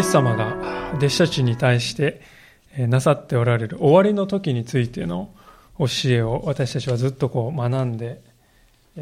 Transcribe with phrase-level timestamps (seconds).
[0.00, 2.22] イエス様が弟子たちに対して
[2.74, 5.28] なさっておられる終わりの時についての
[5.78, 8.22] 教えを私たちはずっとこう学んで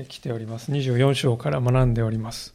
[0.08, 0.72] きております。
[0.72, 2.52] 24章から学んでおります。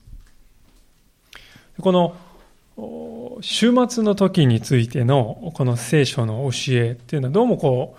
[1.80, 7.96] この週末の時についてのこの聖書の教えっていうのはどうもこ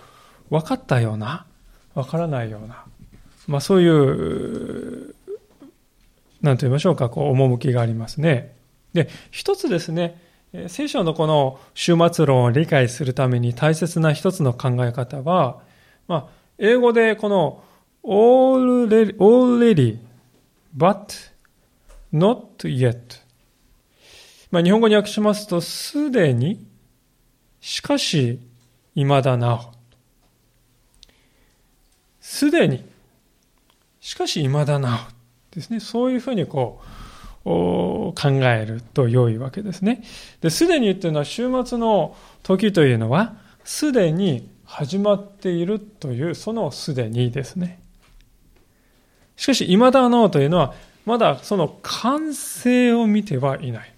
[0.51, 1.47] う分かったような
[1.95, 2.85] 分からないような、
[3.47, 5.15] まあ、そういう
[6.43, 8.55] 何と言いましょうかこう趣がありますね。
[8.93, 10.23] で一つですね
[10.69, 15.61] 聖書のこの終末論を理解するために大切な一つの考え方は、
[16.07, 16.27] まあ、
[16.59, 17.65] 英語でこの
[18.05, 19.99] already,
[20.77, 21.33] but
[22.13, 23.25] not yet
[24.55, 26.65] まあ、日本語に訳しますと、すでに、
[27.61, 28.39] しかし、
[28.95, 29.73] 未だなお。
[32.21, 32.89] すでに、
[34.01, 35.09] しかし未だな
[35.53, 35.57] お。
[35.57, 35.81] ですね。
[35.81, 37.04] そういうふうにこう、
[37.45, 40.03] 考えると良いわけですね。
[40.41, 47.81] で、すでにっていうのは週末の時というのは、すでに始まっているという、そのすでにですね。
[49.37, 53.93] しかし、未だなおというのは、まだその完成を見てはいない。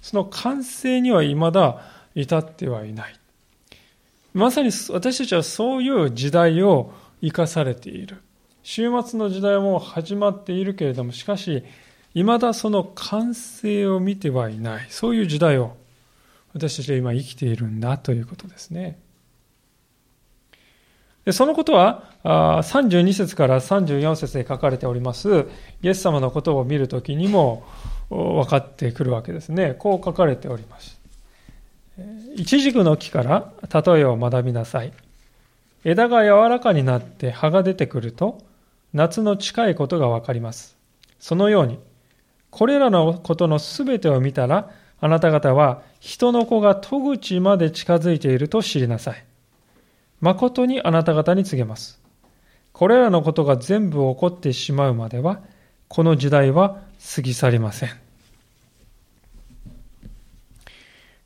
[0.00, 1.82] その完成には未だ
[2.14, 3.14] 至ってはいない。
[4.32, 8.18] まさに私たちはそういう時代を生かされている。
[8.64, 11.62] 終末の時代も始まっているけれども、しかし、
[12.16, 14.86] 未だその完成を見てはいない。
[14.88, 15.76] そういう時代を
[16.54, 18.98] 私たちは今生きているんだということですね。
[21.26, 25.46] でそのことは、32節から34節で書かれております、
[25.82, 27.64] イエス様のことを見るときにも、
[28.08, 29.74] 分かってくるわけですね。
[29.78, 30.98] こう書かれております。
[32.36, 34.92] 一軸の木から例えを学びなさい。
[35.84, 38.38] 枝が柔らかになって葉が出てくると
[38.92, 40.76] 夏の近いことがわかります。
[41.18, 41.78] そのように、
[42.56, 49.22] これらのことのすべてを見たら、あなた方は人の子が戸口まで近づいていると知りなさい。
[50.22, 52.00] 誠にあなた方に告げます。
[52.72, 55.42] これらのことが全部起こってしまうまでは、
[55.88, 56.80] この時代は
[57.14, 57.88] 過ぎ去りませ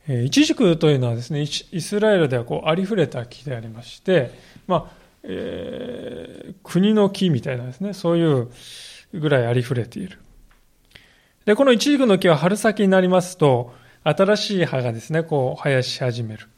[0.08, 0.24] ん。
[0.24, 1.46] イチジクというのはですね、イ
[1.80, 4.32] スラエルではこうありふれた木でありまして、
[4.66, 4.92] まあ、
[5.22, 8.48] えー、国の木みたいなですね、そういう
[9.14, 10.18] ぐらいありふれている。
[11.44, 16.48] で、このイチジクの木は春先になりますと、新しい葉がですね、こう生やし始める。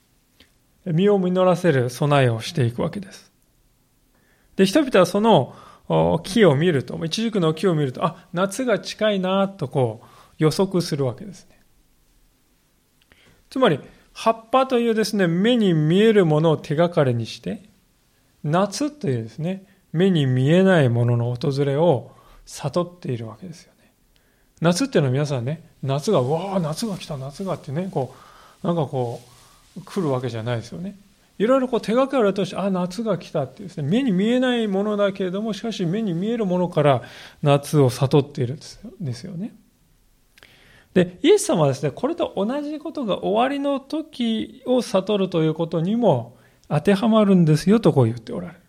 [0.87, 3.33] 実を実らせる備えをしていくわけです。
[4.57, 5.55] で、人々はその
[6.23, 10.07] 木を見ると、イチジクの木を見ると、あ、夏が近いなとこう
[10.39, 11.61] 予測するわけですね。
[13.51, 13.81] つまり、
[14.15, 17.63] 葉っぱというですね、目に見えるものを手がかりにして、
[18.45, 22.13] 夏というですね、目に見えないものの訪れを
[22.45, 23.72] 悟っているわけですよ。
[24.63, 28.15] 夏っていうのは皆さんね、夏が、わあ、夏が来た、夏がってね、こ
[28.63, 29.21] う、なんかこ
[29.77, 30.97] う、来るわけじゃないですよね。
[31.37, 37.03] いろいろこう手がかりとして、あ、夏が来たってですね、目に見えないものだけれども、しかし目に見えるものから
[37.43, 39.53] 夏を悟っているんですよね。
[40.95, 46.37] で、イエス様はですね、これと同じことが終わりの時を悟るということにも
[46.69, 48.61] 当てはまるんですよとこう言っておられる。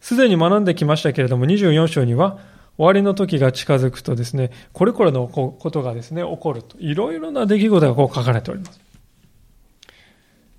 [0.00, 6.78] すでに学んできましたけれども、24章には、終わりの時が近づくとですね、これこれのことがですね、起こると。
[6.78, 8.80] いろいろな出来事がこう書かれております。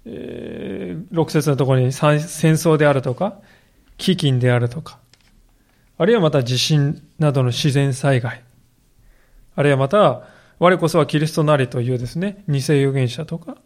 [0.05, 3.39] えー、6節のところに戦争であるとか、
[3.97, 4.99] 飢饉であるとか、
[5.97, 8.43] あるいはまた地震などの自然災害、
[9.55, 10.23] あるいはまた、
[10.59, 13.57] 我こそはキリストなりというですね、偽預言者とか、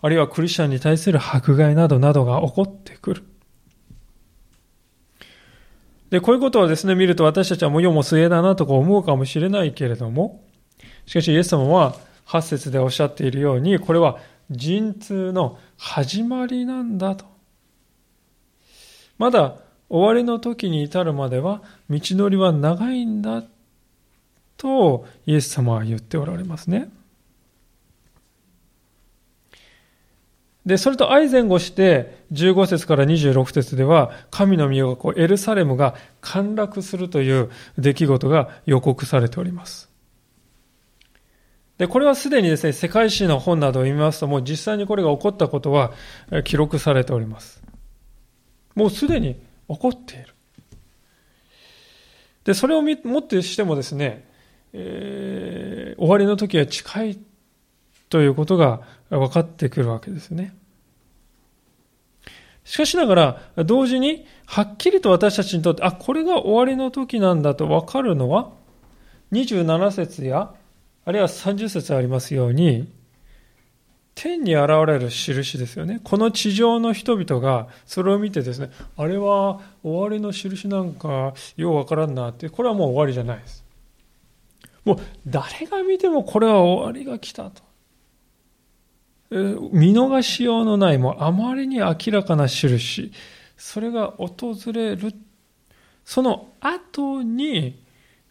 [0.00, 3.24] あるいはクリスチャンに対する迫害などなどが起こってくる。
[6.10, 10.42] で、こういうことをですね、見ると私たちはもう世も末だなとか思うかもしれないけれども、
[11.06, 11.96] しかしイエス様は
[12.26, 14.18] 8節でおっしゃっているように、これは
[14.50, 17.26] 陣痛の始まりなんだと。
[19.18, 19.56] まだ
[19.90, 23.42] 終わりの時に至るまでは道のりは長いんだ
[24.56, 26.90] とイエス様は言っておられますね。
[30.68, 39.88] で、それと相前後して、15節から26節では、神の御がこうエルサレムが陥落するという出来事が予告されております。
[41.78, 45.92] で、これはすでにですね、世界史の本などを見ますと、もう実際にこれが起こったことは
[46.44, 47.62] 記録されております。
[48.74, 49.36] もうすでに
[49.70, 50.34] 起こっている。
[52.44, 54.28] で、それをもってしてもですね、
[54.74, 57.18] えー、終わりの時は近い
[58.10, 60.54] ということが分かってくるわけですね。
[62.64, 68.52] しかしながら、同時に、はっきりと私たちにとって、あ、これが終わりの時なんだと分かるのは、
[69.32, 70.52] 27節や
[71.04, 72.92] あるいは30節ありますように、
[74.14, 76.00] 天に現れる印ですよね。
[76.04, 83.64] この地上の人々がそれを見てですね、あれは終わりの印なんかようわからんなって、これはもう終わりじゃないです。
[84.84, 87.62] もう誰が見てもこれは終わりが来たと。
[89.30, 93.12] 見逃しようのない、もうあまりに明らかな印、
[93.56, 95.12] それが訪れる、
[96.04, 97.82] その後に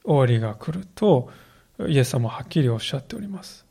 [0.04, 1.30] 終わりが来ると、
[1.88, 3.66] イエス様はっきりおっしゃっております。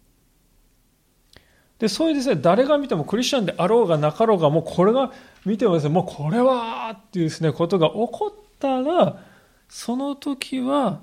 [1.78, 5.12] で、そういうですね、誰が見てもクリスチャンであろうがなかろうが、もうこれが
[5.44, 9.22] 見てもですね、もうこれはっていうですね、ことが起こったら、
[9.68, 11.00] その時は、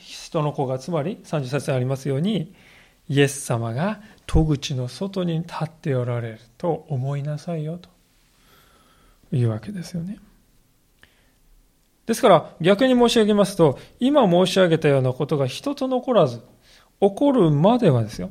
[0.00, 2.54] 人の子が、つまり30節にありますように、
[3.08, 7.88] イエス様が戸口の外に立っておられると思いなさいよと
[9.36, 10.18] いうわけですよね。
[12.06, 16.42] ですから逆に申し上げますと、今申し上げたようなことが一つ残らず、
[17.00, 18.30] 起こるまではですよ、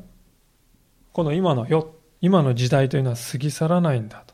[1.11, 4.33] この今の世、今の時代というのは過ぎ去らないんだと。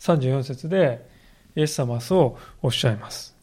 [0.00, 1.06] 34節で、
[1.56, 3.37] イエス様はそうおっしゃいます。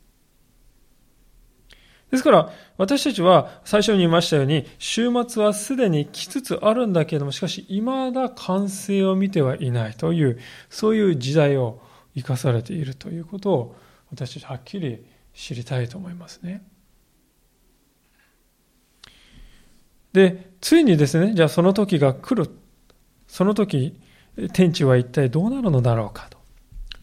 [2.15, 10.39] ですから、私たちは最初に言いましたように、週末はすでに来つつあるんだけれども、しかし、未だ完成を見てはいないという、
[10.69, 11.81] そういう時代を
[12.15, 13.75] 生かされているということを、
[14.11, 16.63] 私たちはっきり知りたいと思いますね。
[20.13, 22.49] で、ついにですね、じゃあその時が来る。
[23.27, 23.99] その時、
[24.53, 26.34] 天地は一体どうなるのだろうかと。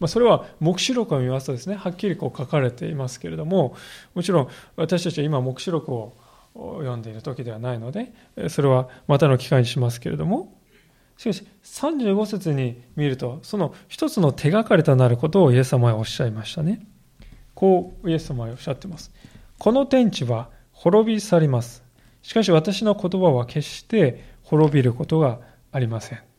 [0.03, 3.73] まあ、それは黙示録を見ますとですね、はっきりこう書かれていますけれども、
[4.13, 6.13] もちろん私たちは今黙示録を
[6.55, 8.11] 読んでいる時ではないので、
[8.49, 10.59] それはまたの機会にしますけれども、
[11.15, 16.85] しかし35節に見ると、その一つの手がかりとなることをイエス様はおっしゃいましたね。
[17.55, 19.09] こうイエス様はおっしゃっています。
[19.57, 21.81] この天地は滅び去ります。
[22.23, 25.39] しかし私の言葉は決して滅びることが
[25.71, 26.32] ありません。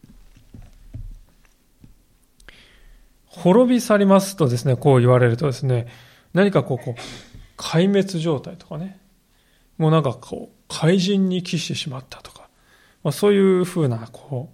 [3.37, 5.87] 滅び去りますとですね、こう言われるとですね、
[6.33, 9.01] 何かこう、こう壊滅状態とかね、
[9.79, 12.49] もうなんかこう、怪人に帰してしまったとか、
[13.03, 14.51] まあ、そういうふうな、こ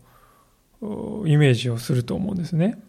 [0.81, 2.83] う、イメージをすると思うんですね。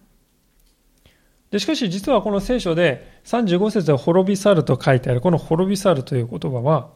[1.51, 6.91] でしかし実はこの聖書で35節は滅び去ると書いてある、この滅び去るという言葉は、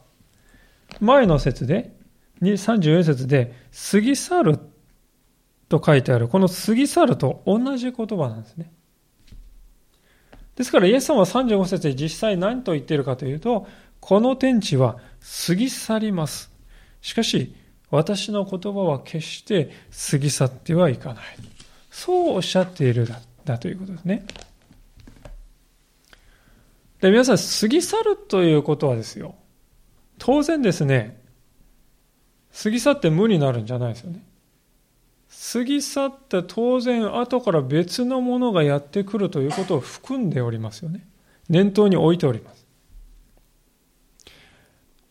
[1.00, 1.94] 前の説で、
[2.40, 3.52] 34節で、
[3.92, 4.58] 過ぎ去る
[5.68, 8.72] と書いてある、この過ぎ去ると同じ言葉なんですね。
[10.56, 13.66] ですから、イエス様は35節で実際何と言っているかというと、
[14.00, 14.98] この天地は
[15.46, 16.50] 過ぎ去ります。
[17.02, 17.54] しかし、
[17.90, 19.70] 私の言葉は決して
[20.10, 21.24] 過ぎ去ってはいかない。
[21.90, 24.26] そうおっしゃっているだだということですね。
[27.00, 29.34] で、皆さん、過ぎ去るということはですよ。
[30.18, 31.20] 当然ですね、
[32.62, 34.22] 過ぎ去って無になるんじゃないですよね。
[35.52, 41.06] 過ぎ去って当然後から別のものがやってくるということを含んでおりますよね。
[41.48, 42.66] 念頭に置いております。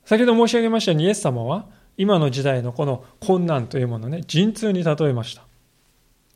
[0.06, 1.68] 先ほど申し上げましたようにイエス様は
[1.98, 5.44] 今の時代のこの困難というものをね、陣痛に例えました。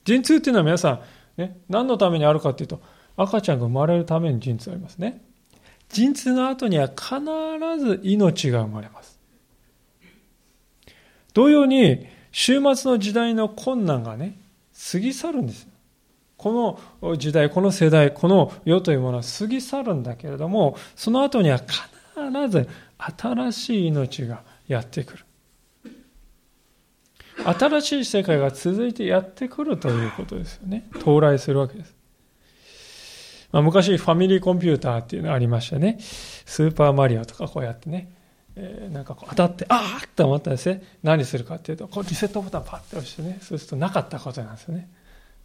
[0.05, 1.01] 陣痛っていうのは皆さ
[1.37, 2.81] ん、ね、何のためにあるかっていうと、
[3.17, 5.21] 赤ちゃんが生まれるために陣痛ありますね。
[5.89, 7.19] 陣痛の後には必
[7.79, 9.19] ず命が生まれます。
[11.33, 12.07] 同様に、
[12.41, 14.39] 週末の時代の困難がね、
[14.93, 15.67] 過ぎ去るんです。
[16.37, 25.25] この時代、この世代、この世というものは過ぎ去るんだけれども、その後には必ず新しい命がやってくる。
[27.43, 30.87] 新しい世界が続いてやってくるということですよね。
[30.95, 31.93] 到来するわけです。
[33.51, 35.97] まあ、昔ファミリーコンピューターっていうのがありましたね。
[35.99, 38.13] スーパーマリオとかこうやってね、
[38.59, 40.83] え、なんかこう当たって、ああって思ったんですね。
[41.01, 44.89] 何するかっていうと、こうリセットボタンパッて押してね、そうするとなかったことなんですよね。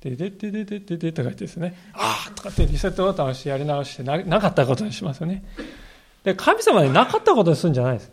[0.00, 5.44] で、で、で、で、で、で、で、とか言ってですね、ああとかってリセットボタン押してやり直してな、なかったことにしますよね。
[6.24, 8.12] で、神様でなかったことにするんじゃないです。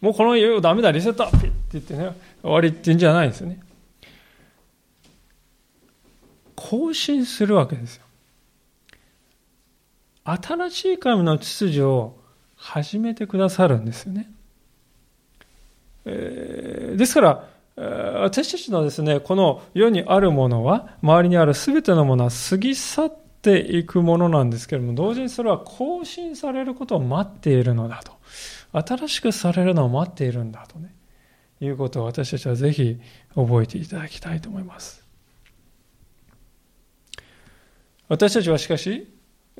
[0.00, 2.10] もうこの家ダメだ、リセットピッって言ってね、
[2.42, 3.60] 終わりって言うんじゃないんですよね。
[6.56, 8.02] 更新するわけですよ。
[10.24, 12.16] 新しい神の秩序を
[12.62, 14.30] 始めてくださるんですよね。
[16.04, 17.48] えー、ですから、
[18.20, 28.12] 私たちのですね、この世にあるものは、周りにある全てのものは過ぎ去っていくものなんですけれども、同時にそれは更新されることを待っているのだと。
[28.72, 30.94] 新しくされるのを待っているんだとね、
[31.60, 33.00] いうことを私たちはぜひ
[33.34, 35.04] 覚えていただきたいと思います。
[38.08, 39.12] 私たちはしかし、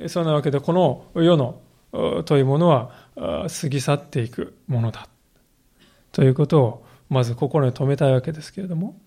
[0.07, 1.59] そんなわけで、この世の
[2.25, 5.07] というものは過ぎ去っていくものだ。
[6.11, 8.99] ということをまず心に留めたいわけですけれども、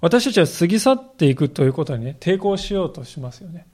[0.00, 3.66] 私たちは過ぎ去っていくということにね、抵抗しようとしますよね。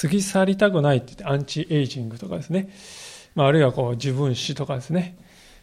[0.00, 2.70] 過ぎ去りたくないって言って、アンチエイジングとかですね。
[3.34, 5.18] まあ、あるいはこう自分史とかですね。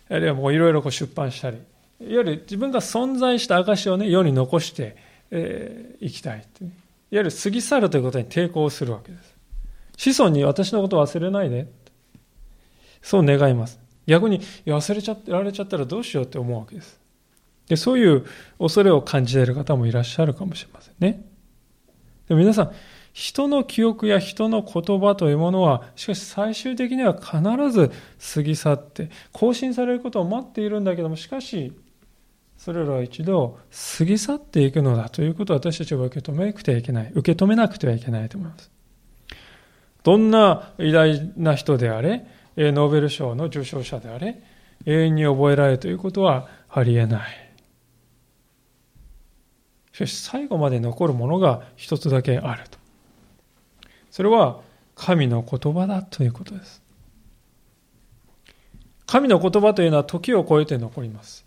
[0.09, 1.57] あるいはもういろいろ出版したり。
[1.57, 1.63] いわ
[1.99, 4.95] ゆる自分が存在した証をね、世に残して、
[5.31, 6.69] えー、いきたい、いわ
[7.11, 9.32] ゆる過ぎ去るということに抵抗するわけです。
[9.97, 11.67] 子孫に私のことを忘れないで。
[13.01, 13.79] そう願います。
[14.07, 16.99] 逆に忘れちゃられちゃったらどうしようって思うわけです。
[17.67, 18.25] でそういう
[18.59, 21.25] 恐れを感じている方もいらっしゃるかもしれませんね。
[22.27, 22.71] でも皆さん、
[23.13, 27.37] 人の記憶や人の言葉というものは、しかし最終的には必
[27.71, 27.91] ず
[28.33, 31.73] 過ぎ去って、更新されることを待っているんだけども、しかし、
[32.57, 33.59] それらは一度
[33.97, 37.11] 過ぎ去っていくのだということを私たちは受け止めなくてはいけない。
[37.13, 38.72] 受け止めなくてはいけないと思います。
[40.03, 42.25] どんな偉大な人であれ、
[42.57, 44.41] ノーベル賞の受賞者であれ、
[44.85, 47.53] 永遠に覚えられるということはありえない。
[49.93, 52.77] しかし最後まで残るものが一つだけあると。
[54.11, 54.59] それは
[54.95, 56.81] 神の言葉だということです。
[59.05, 61.45] 神の言葉というのは時を超えて残ります。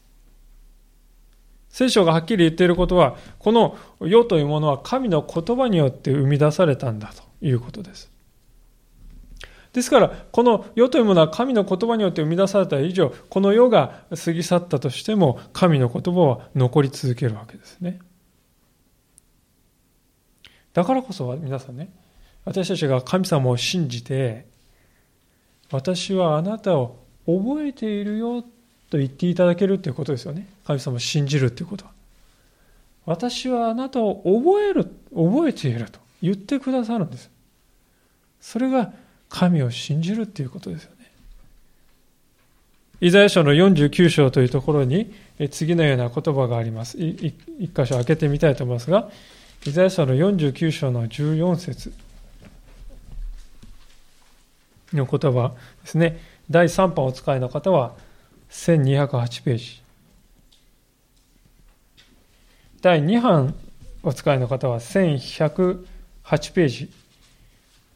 [1.68, 8.10] 聖書がはっきり言っていることは、この世というものは神の言葉によって生み出されたんだということです。
[9.76, 17.99] ですから、この世というものは神の言葉によって生み出された以上、この世が過ぎ去ったとしても、神の言葉は残り続けるわけですね。
[20.73, 21.90] だからこそ皆さんね、
[22.47, 24.47] 私たちが神様を信じて、
[25.71, 28.40] 私はあなたを覚えているよ
[28.88, 30.49] と言っていただけるということですよね。
[30.66, 31.90] 神様を信じるということは。
[33.04, 37.30] 私はあなたを覚える、覚えていると言ってくださるんです。
[38.40, 38.95] それが
[39.28, 40.97] 神を信じるっていうことですよね。
[43.00, 45.12] イザヤ書の49章というところに
[45.50, 46.97] 次のような言葉があります。
[46.99, 47.35] 一
[47.75, 49.11] 箇所開けてみたいと思いますが、
[49.66, 51.92] イザヤ書の49章の14節
[54.92, 55.52] の言葉
[55.83, 56.21] ですね。
[56.50, 57.95] 第3版お使いの方は
[58.50, 59.83] 1208ページ。
[62.80, 63.54] 第2版
[64.02, 65.85] お使いの方は1108
[66.54, 66.90] ページ。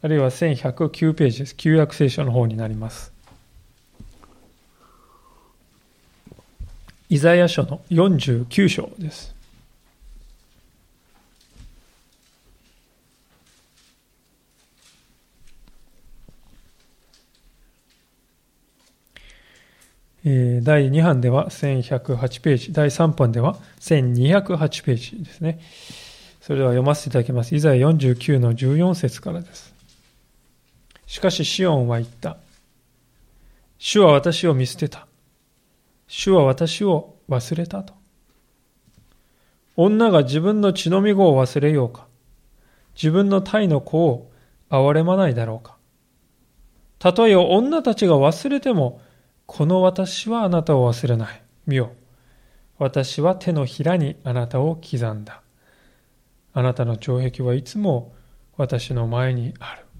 [0.03, 1.55] あるいは1109ページです。
[1.55, 3.13] 旧約聖書の方になります。
[7.09, 9.35] イザヤ書の49章です。
[20.23, 25.59] 第2版では1108ページ、第3版では1208ページですね。
[26.39, 27.55] それでは読ませていただきます。
[27.55, 29.80] イザヤ49の14節からです。
[31.11, 32.37] しかしシオンは言った。
[33.77, 35.07] 主は私を見捨てた。
[36.07, 37.93] 主は私を忘れたと。
[39.75, 42.07] 女が自分の血のみ子を忘れようか。
[42.95, 44.31] 自分の体の子を
[44.69, 45.75] 憐れまないだろうか。
[46.97, 49.01] たとえ女たちが忘れても、
[49.47, 51.43] この私はあなたを忘れない。
[51.67, 51.91] 見よ。
[52.79, 55.41] 私は手のひらにあなたを刻んだ。
[56.53, 58.13] あなたの城壁はいつも
[58.55, 59.90] 私の前にある。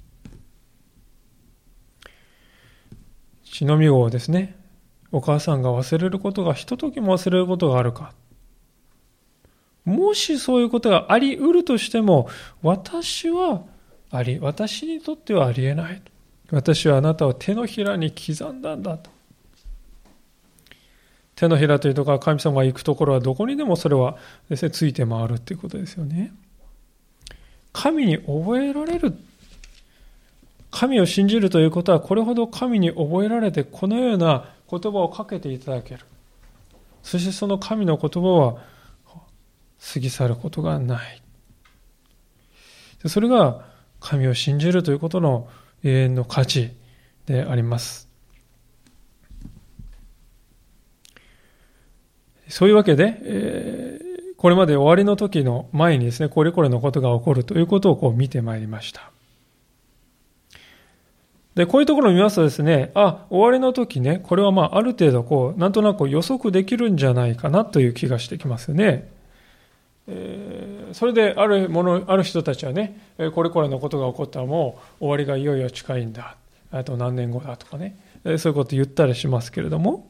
[3.52, 4.56] 血のみ子をですね、
[5.12, 8.14] お母さんが忘れることがひとときも忘れることがあるか。
[9.84, 12.30] もしそういうことがあり得るとしても、
[12.64, 13.64] 私は
[14.10, 16.02] あり、私にとってはありえない。
[16.50, 19.10] 私はあなたを手のひらに刻んだんだと。
[21.36, 24.18] 手のひらというところ神様が行くところはどこにでもそれは
[24.50, 26.32] ですね、ついて回るっていうことですよね。
[27.74, 29.18] 神に覚えられる。
[30.72, 36.06] 神を信じるということは、これほど神に覚えられて、このような言葉をかけていただける。
[37.04, 38.58] そしてその神の言葉は
[39.94, 41.22] 過ぎ去ることがない。
[43.08, 43.66] それが
[44.00, 45.48] 神を信じるということの
[45.84, 46.72] 永遠の価値
[47.26, 48.08] であります。
[52.48, 59.12] そういうわけで、えー、これまで終わりの時の前にですね、これこれのことが起こるということをこう見てまいりました。
[61.56, 69.10] で、こういうところを見ますとですね、あ、終わりの時ね、これはまあある程度こう、なんとなく予測できるんじゃないかなという気がしてきますね。
[70.08, 73.00] えー、それであるもの、ある人たちはね、
[73.34, 76.38] これこれのことが起こったらもう終わりがいよいよ近いんだ。
[76.72, 80.08] あと何年後だとかね、そういうこと言ったりしますけれども、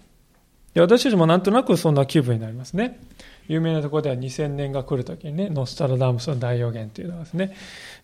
[0.75, 2.99] 私たちもなんとなくそんな気分になりますね。
[3.47, 7.55] 有名なところでは2000年が来るときにね、ノスタルダムスの大予言というのがですね、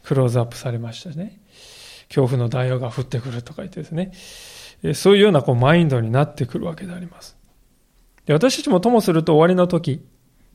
[0.03, 1.39] クローズアップされましたね。
[2.09, 7.37] 恐怖の大予が降ってくるとか言ってですね、そういうようなこうマインドになってくるわけであります。
[8.25, 10.05] で私たちもともすると終わりの時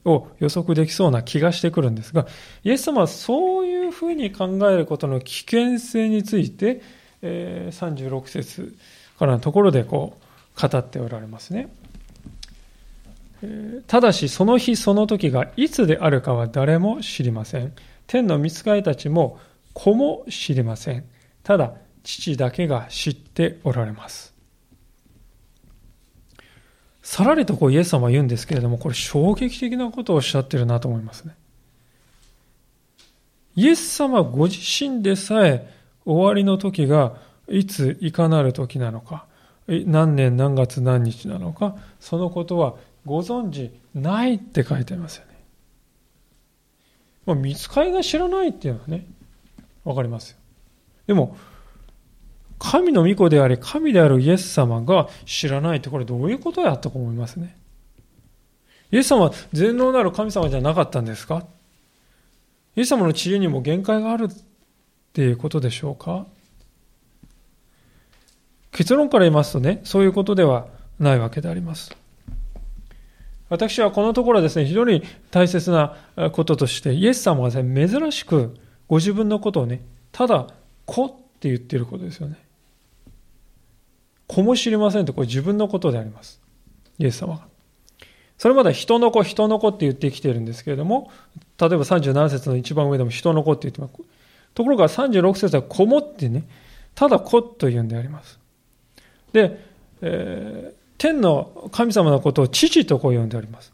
[0.05, 2.27] を予測できそうな気がしてくるんですが、
[2.65, 6.83] イエス様はそういうふうに考えることの危険性について、
[7.23, 8.77] え、36節
[9.19, 10.19] からのところでこ
[10.57, 11.69] う語っておられますね。
[13.89, 17.73] ただしその日その時がいつであるかは誰も知りません。
[18.07, 19.39] 天の御使いたちも
[19.73, 21.05] 子も知りません。
[21.43, 24.33] ただ父だけが知っておられます。
[27.03, 31.35] さらりとこうイエス様は言うんですけれども、これ衝撃的なことをおっしゃってるなと思いますね。
[33.57, 35.69] イエス様ご自身でさえ
[36.07, 37.17] 終わりの時が
[37.49, 39.27] いついかなる時なのか、
[39.67, 45.33] 何年何月何日なのか、そのことはご存知ないって書いてありますよね。
[47.27, 49.07] まあ、見つかりが知らないっていうのはね、
[49.85, 50.39] わかりますよ。
[51.13, 51.37] でも、
[52.59, 57.55] 神の御子であり、神であるイエス様が知らないってこれどういうことやと思いますね。
[58.91, 61.45] イエス様は全能なる神様じゃなかったんですか？
[62.77, 64.37] イエス様の知恵にも限界があるっ
[65.13, 66.25] ていうことでしょうか？
[68.71, 70.67] 結論から言いますとね、そういうことでは
[70.99, 71.95] ないわけであります。
[73.51, 75.95] 私はこのところですね、非常に大切な
[76.33, 78.57] こととして、イエス様がですね、珍しく
[78.89, 80.47] ご自分のことをね、ただ、
[80.87, 81.11] 子っ
[81.41, 82.37] て言ってることですよね。
[84.27, 86.41] 子も知りませんと、これ自分のことであります。
[86.99, 87.47] イエス様が。
[88.39, 91.11] それまで人の子、人の子って言ってきてるんですけれども、
[91.61, 93.95] 例えば37節の一番上でも人の子って言ってます。
[94.55, 96.45] ところが36節は子もってね、
[96.95, 98.39] ただ子と言うんであります。
[99.33, 99.65] で、
[100.01, 103.73] えー、天の神様のことを父とこう呼んでおります。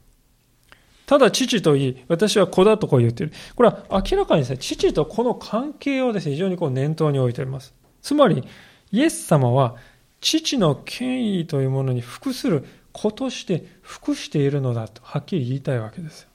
[1.08, 3.32] ただ父と言い、私は子だとこう言っている。
[3.56, 7.72] これは明らかにですね、父と子の関係をですね、非常にこう念頭に置いております。
[8.02, 8.44] つまり、
[8.92, 9.76] イエス様は
[10.20, 16.28] 父の権威というものに服する子として服しているのだとはっきり言いたいわけですよ。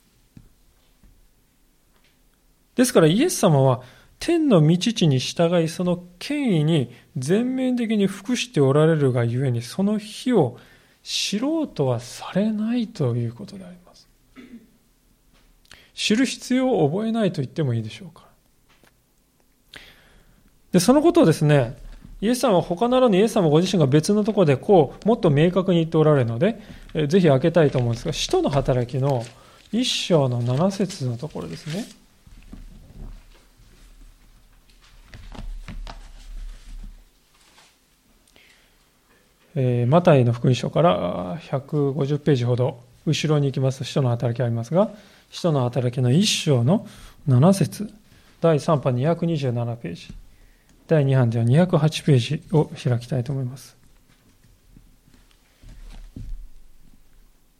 [2.73, 3.83] ですからイエス様は
[4.17, 10.57] 天の御父に従いその権威に全面的に服しておられるがゆえにその日を
[11.03, 13.82] 知ろうとはされないということであります。
[15.93, 18.25] 知る必要を覚えないと言ってもいいでしょうか。
[20.71, 21.77] で、そのことをですね、
[22.19, 26.59] イエス様は他ならぬイエス様ご自身が別のところでこう、もっと明確に言っておられるので、
[26.93, 29.23] えぜひ開けたいと思うんですが、使徒の働きの
[29.71, 31.85] 一章の7節のところですね。
[39.55, 44.91] えー、マタイの福音書から150ページほど後ろに行きますと、使徒の働きありますが、
[45.33, 46.85] 使徒の働きの一章の
[47.27, 47.91] 7節
[48.39, 50.13] 第3版227ページ。
[50.85, 53.75] 第2版では208ページを開きたいと思います。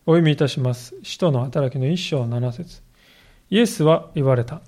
[0.06, 0.94] お読みいたします。
[1.02, 2.82] 使徒の働きの一章七節
[3.50, 4.62] イエスは言われた。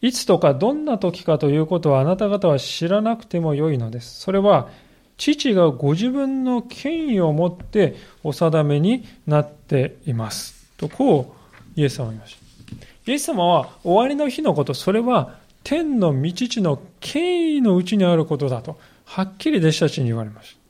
[0.00, 4.20] いつとかどんな時かということはあなた方は知らなくてもよいのです。
[4.20, 4.68] それは
[5.16, 10.56] 父がご自分の権威を持ってお定めになっています。
[10.76, 11.35] とこう
[11.76, 13.12] イエス様は言いました。
[13.12, 20.60] イエス様は終わりの日のこと、それは天の御父の権威のうちにあることだと、はっきり弟子たちに言われました。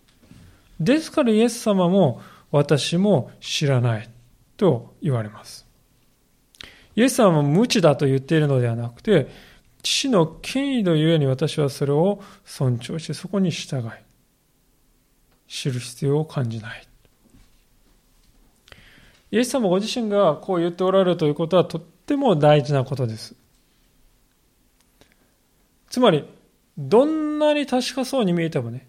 [0.81, 4.09] ですからイエス様も私も知らない
[4.57, 5.67] と言われます。
[6.95, 9.29] イエス様も無知だと言っているのではなくて、
[9.83, 13.91] 父の権威のゆえに私はそれを尊重してそこに従い、
[15.47, 16.86] 知る必要を感じない。
[19.31, 23.35] イエス様ご自身がこう言っておられるということはとっても大事なことです。
[25.89, 26.25] つまり、
[26.79, 28.87] どんなに確かそうに見えてもね、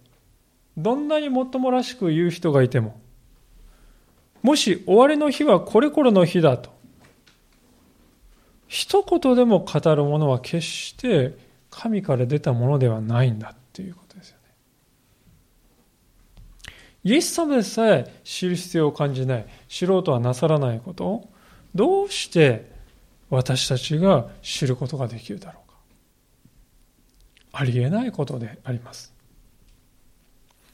[0.76, 3.00] どんなにもっともらしく言う人がいても、
[4.42, 6.76] もし終わりの日はこれこれの日だと、
[8.68, 11.38] 一言でも語るものは決して
[11.70, 14.44] 神から出たものではないんだっていうことですよね。
[17.08, 21.30] イエス様でさえ知る必要を感じない、知ろうとはなさらないことを、
[21.74, 22.70] どうして
[23.30, 25.78] 私たちが知ることができるだろうか
[27.54, 29.14] ありえないことであります。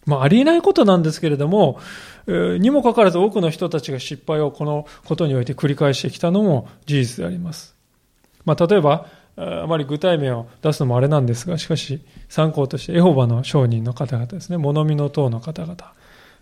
[0.07, 1.79] まあ、ありえないことなんですけれども、
[2.25, 7.75] にもかかわらず多くの人たちが失敗をこのことにおいて繰り返してきたのも事実であります。
[8.43, 15.93] まあ、例えば、あまり具体名を出すのもあれなんですが、しかし参考としてエホバの商人の方々ですね、物見の党の方々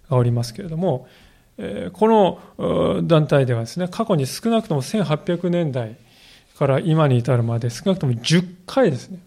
[0.10, 1.08] おりますけれども、
[1.94, 5.98] この団体ではですね、過去に少なくとも1800年代
[6.58, 9.20] から今に至るまで少なくとも10回ですね、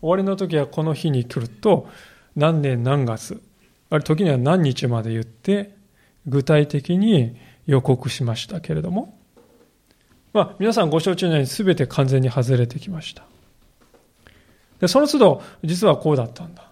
[0.00, 1.88] 終わりの時はこの日に来ると
[2.36, 3.40] 何年何月
[3.90, 5.74] ある時には何日まで言って
[6.26, 9.18] 具体的に予告しましたけれども、
[10.32, 13.24] まあ、皆さんご承知のように全て完全に外れてきました。
[14.78, 16.67] で、その都度、実はこうだったんだ。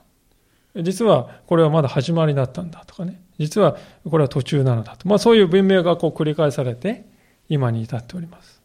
[0.82, 3.20] 実はこれはまだ始まりだったんだとかね。
[3.38, 3.76] 実は
[4.08, 5.08] これは途中なのだと。
[5.08, 7.06] まあそういう文明がこう繰り返されて、
[7.48, 8.60] 今に至っております。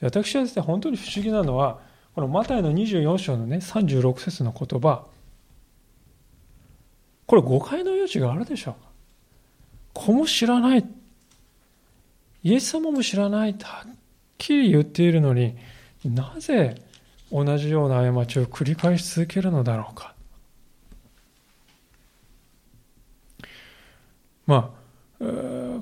[0.00, 1.80] 私はですね、本当に不思議なのは、
[2.14, 5.06] このマタイの24章のね、36節の言葉、
[7.26, 8.88] これ誤解の余地があるでしょうか
[9.92, 10.84] 子も知らない。
[12.42, 13.92] イエス様も知らないはっ
[14.38, 15.56] きり言っているのに
[16.04, 16.80] なぜ
[17.30, 20.14] 同じような過ちを繰り返し続けるのだろうか。
[24.48, 24.74] ま
[25.20, 25.22] あ、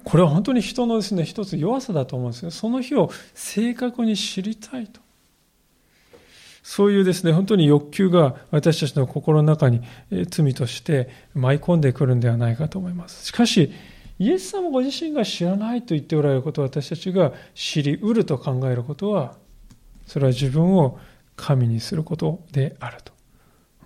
[0.05, 2.51] これは本当に人のですね、一つ弱さだと思うんですよ。
[2.51, 5.01] その日を正確に知りたいと。
[6.63, 9.83] そういうですね、本当に欲求が私たちの心の中に
[10.29, 13.27] 罪として舞い込んでくるんではないかと思います。
[13.27, 13.73] しかし、
[14.19, 19.37] イエス様ご自身が知らないと言っておられることを私たちが知り得ると考えることは、
[20.09, 20.99] それは自分を
[21.37, 23.13] 神にすることであると。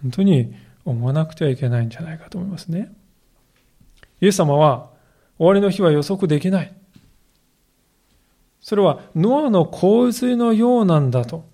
[0.00, 0.54] 本当に
[0.86, 2.90] 思わなくてはいけないんじゃないかと思いますね。
[4.20, 4.90] イエス様は
[5.38, 6.74] 終わりの日は予測できない。
[8.60, 11.48] それはノアの洪水のようなんだと。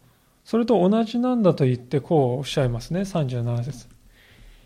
[0.45, 3.01] それと同じなんだと言ってこうおっしゃいますね。
[3.01, 3.87] 37節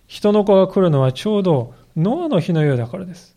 [0.07, 3.37] 人の子が来るのはちょうどノアの日のようだからです。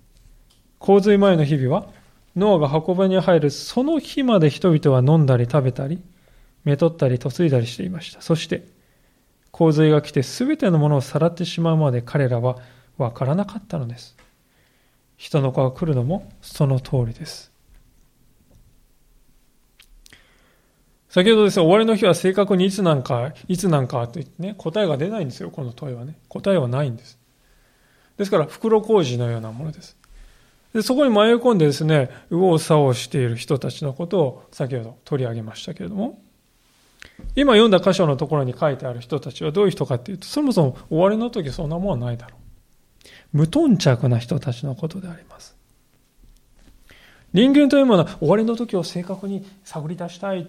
[0.79, 1.87] 洪水前の日々は、
[2.35, 6.01] ノアが運びに入るその日まで人々は飲んだり食べたり、
[6.65, 8.21] めとったり嫁いだりしていました。
[8.21, 8.67] そして、
[9.51, 12.57] 洪水が来て全てのものをさらってしまうまで彼らは
[12.97, 14.17] 分からなかったのです。
[15.23, 17.53] 人の子が来るのもその通りです。
[21.07, 26.17] 先ほどですね、終わりの日は正確にいつなんか、いつなんかと言ってね、答えが出ないんですよ、この問いはね。
[26.27, 27.17] 答えはないんです。
[28.17, 29.95] ですから、袋小路のようなものです。
[30.73, 36.21] でそこに迷い込んでですね、右往左往している人たちのことを先ほど取り上げましたけれども、
[37.37, 42.42] 今読んだ箇所のところに書いてある人たちはどういう人かっていうと、そもそも終わりの時そんなもんはないだろう。
[43.33, 45.55] 無頓着な人たちのことであります。
[47.33, 50.47] 人間というものは終わりの時を正確に探り出したい。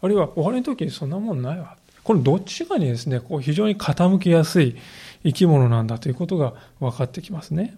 [0.00, 1.76] あるいは終わりの時にそんなもんないわ。
[2.04, 4.76] このどっちかにですね、こう非常に傾きやすい
[5.24, 7.76] 生き物なんだということが分かってきますね。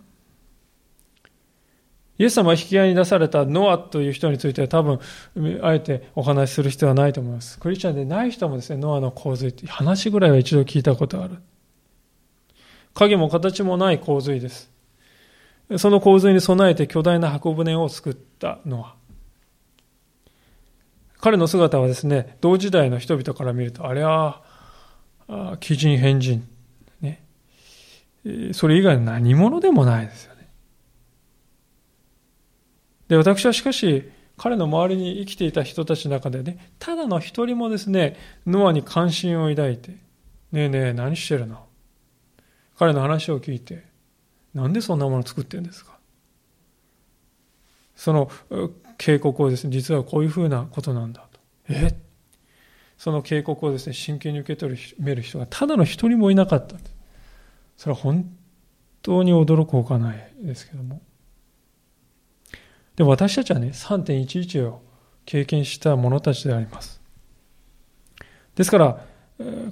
[2.18, 5.01] イエス様が引き合いに出されたノアという人については多分、
[5.62, 7.59] あえてお話しする必要はないと思います。
[7.59, 11.37] クリスチャンでない人もですね、ノアの洪水って話ぐらいは一度聞いたことがある。
[12.96, 14.70] 影も形もない洪水です。
[15.78, 18.94] その洪水に備えて巨大な箱舟を作ったノア。
[21.18, 24.42] 彼の姿はですね、同時代の人々から見ると、あれは、
[25.61, 26.46] 奇人変人。
[27.00, 27.22] ね。
[28.52, 30.48] それ以外の何者でもないですよね。
[33.09, 39.90] で、私はしかし、彼の周りに生きていた人たちの中でね、ただの一人もですね、ノアに関心を抱いて、
[40.52, 41.65] ねえねえ、何してるの？
[42.79, 43.85] 彼の話を聞いて、
[44.55, 45.97] なんでそんなもの作ってるんですか？
[47.95, 48.31] その
[48.99, 51.41] 警告をですね、実はこういうふうなことなんだと。
[51.69, 51.97] え？
[52.99, 56.77] その警告をですね、真剣に受け取る人がただの一人もいなかった。
[57.77, 58.31] それは本
[59.03, 61.03] 当に驚くほかないですけども。
[62.97, 64.83] でも私たちはね、3.11を
[65.27, 67.01] 経験した者たちであります。
[68.55, 69.05] ですから、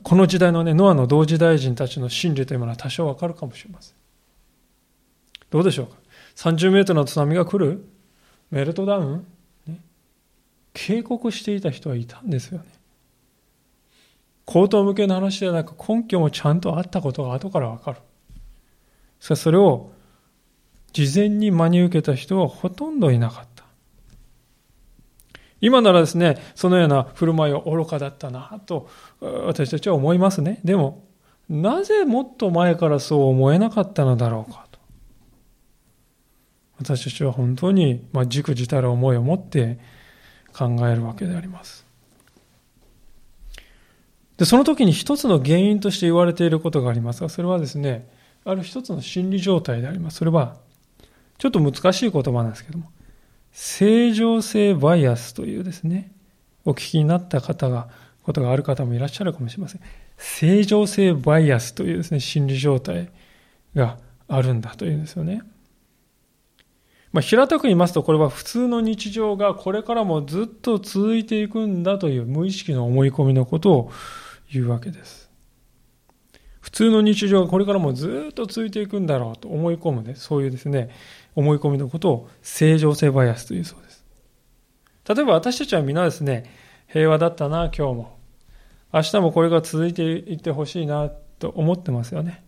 [0.02, 3.94] この時代のね、ノアの同時代人たちの心理というものは多少わかるかもしれません。
[5.50, 5.96] どうでしょうか
[6.36, 7.84] ?30 メートルの津波が来る？
[8.50, 9.26] メルトダウン、
[9.66, 9.80] ね、
[10.74, 12.66] 警告していた人はいたんですよね。
[14.44, 17.98] 口頭向けの話ではなく根拠もちゃんとあったことが後からわかる。
[19.18, 19.90] それを
[20.92, 23.63] 事前に真に受けた人はほとんどいなかった。
[25.64, 28.86] 今ならですね、そのような振る舞いは愚かだったなと
[29.22, 30.60] 私たちは思いますね。
[30.62, 31.04] でも、
[31.48, 34.78] なぜもっと前からそう思えなかったのだろうかと。
[36.80, 39.78] 私たちは本当に、まあ、じくじたる思いを持って
[40.52, 41.86] 考えるわけであります。
[44.36, 48.06] で、その時に一つの原因として言われていることがありますが、それはですね、
[48.44, 50.18] ある一つの心理状態であります。
[50.18, 50.58] それは、
[51.38, 52.90] ちょっと難しい言葉なんですけども、
[53.54, 56.10] 正常性バイアスというですね、
[56.64, 57.88] お聞きになった方が、
[58.24, 59.80] ことがある方もいらっしゃるかもしれません。
[60.18, 63.10] 正常性バイアスというですね、心理状態
[63.76, 65.42] があるんだというんですよね。
[67.12, 73.92] まあ、平たく言いますと、これは普通の日常がこれからもずっと続いていくんだという無意識の思い込みのことを
[74.52, 75.30] 言うわけです。
[76.60, 80.90] 普通の日常がこれからもずっと続いていくんだろうと思い込むね、そういうですね、
[81.34, 84.04] 思い込みのことを正常性バイアスというそうです。
[85.08, 86.50] 例えば私たちは皆ですね、
[86.88, 88.18] 平和だったな、今日も。
[88.92, 92.44] 明日もこれが続いていってほしいなと思ってますよね。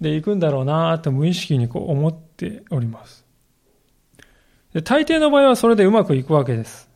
[0.00, 3.24] で、行くんだろうなと無意識にこう思っております。
[4.72, 6.88] で大抵の場合はそれでうまくいくわけです。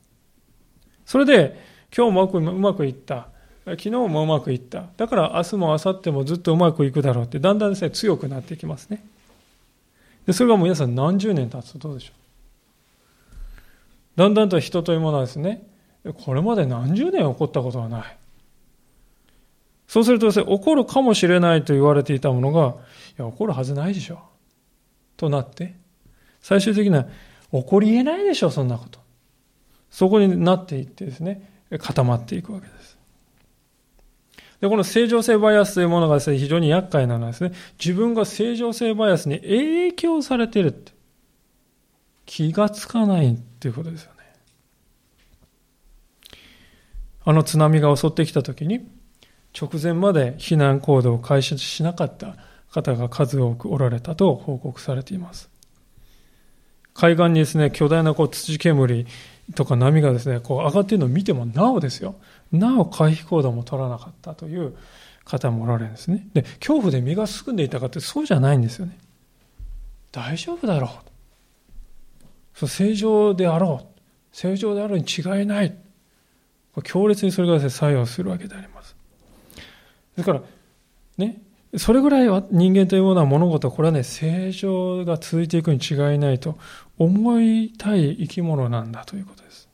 [1.07, 1.59] それで、
[1.97, 3.29] 今日もうまくいった。
[3.67, 4.87] 昨日もうまくいった。
[4.97, 9.05] だから明日も明後日もずっとうまくいくだろうって、だんだんですね、強くなっていきますね。
[10.27, 12.13] で、それがもう皆さん何十年経つとどうでしょ
[14.17, 14.19] う？
[14.19, 15.67] だんだんと人というものはですね、
[16.25, 18.17] これまで何十年起こったことはない。
[19.87, 22.75] そうするとですね、起こるかもしれないと言われていたものが、
[23.19, 24.19] いや、起こるはずないでしょ。
[25.17, 25.75] となって、
[26.41, 27.07] 最終的には、
[27.53, 28.99] 起こり得ないでしょ、そんなこと。
[29.91, 32.74] そこになっていってですね、固まっていくわけです。
[34.65, 40.93] で、この正常性バイアスというものがですね、非常に厄介なのはですね、自分が正常性バイアスに影響されてるって、
[42.25, 44.25] 気がつかないっていうことですよね。
[47.27, 48.89] あの津波が襲ってきたときに、
[49.55, 52.35] 直前まで避難行動を開始しなかった
[52.71, 55.51] 方が数多くおられたと報告されています。
[56.95, 59.05] 海岸にですね、巨大なこう土煙
[59.55, 62.15] とか波がですね、こう上がっているのを見てもなおですよ。
[62.53, 64.77] なお回避行動も取らなかったという
[65.25, 66.29] 方もおられるんですね。
[66.35, 68.99] で、恐怖で身がすくんでいたかってそうじゃないんですよね。
[70.13, 70.91] 大丈夫だろう。
[72.55, 73.87] そう正常であろう。
[74.33, 75.77] 正常であるに違いない。
[76.83, 78.97] 強烈にそれがですね、作用するわけであります。
[80.17, 80.43] ですから、
[81.19, 81.41] ね、
[81.77, 86.59] それぐらいは人間というものは物事、これはね、正常が続いていくに違いないと
[86.99, 89.69] 思いたい生き物なんだということです。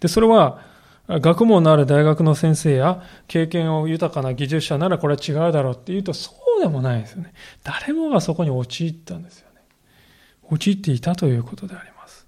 [0.00, 0.62] で、それは、
[1.08, 7.32] 学問のある大学の先生や経験を豊かな技術者ならこれは違うだろうって言うとそうでもないですよね。
[7.64, 9.62] 誰もがそこに陥ったんですよね。
[10.50, 12.26] 陥っていたということであります。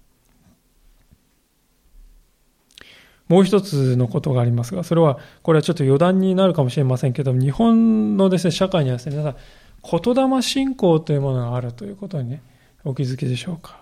[3.27, 12.41] もう一つのことがありますが、それは、これはちょっと余談になるかもしれませんけども、日本のですね、社会にはですね、皆さん、言霊信仰というものがあるということにね、
[12.83, 13.80] お気づきでしょうか。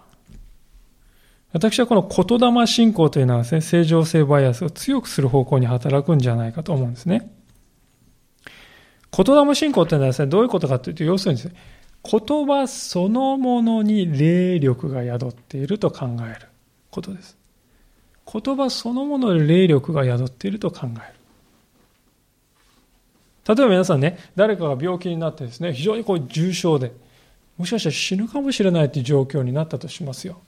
[1.52, 7.32] 私はこの言霊信仰というのはですね、正常性バイアスを強くする方向に働くんじゃないかと思うんですね。
[9.12, 11.56] 言霊信仰というのはですね、どういうことかというと、要するにですね、
[12.04, 16.48] 言葉そのものに霊力が宿っていると考える
[16.92, 17.38] ことです。
[18.32, 21.20] 言葉そのもので霊力が宿っていると考える。
[23.48, 26.94] 例えば皆さんね、誰かが病気になってですね、非常にこう重症で、
[27.58, 30.40] もしかしたら死ぬかもしれないという状況になったとしますよ。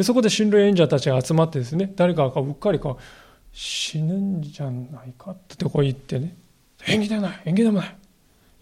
[0.00, 3.02] でそこで親類演者たちが集まってですね、誰かがうっかりこう、
[3.52, 6.34] 死ぬんじゃないかってこう言ってね、
[6.86, 7.96] 縁起でもない、縁起でもない、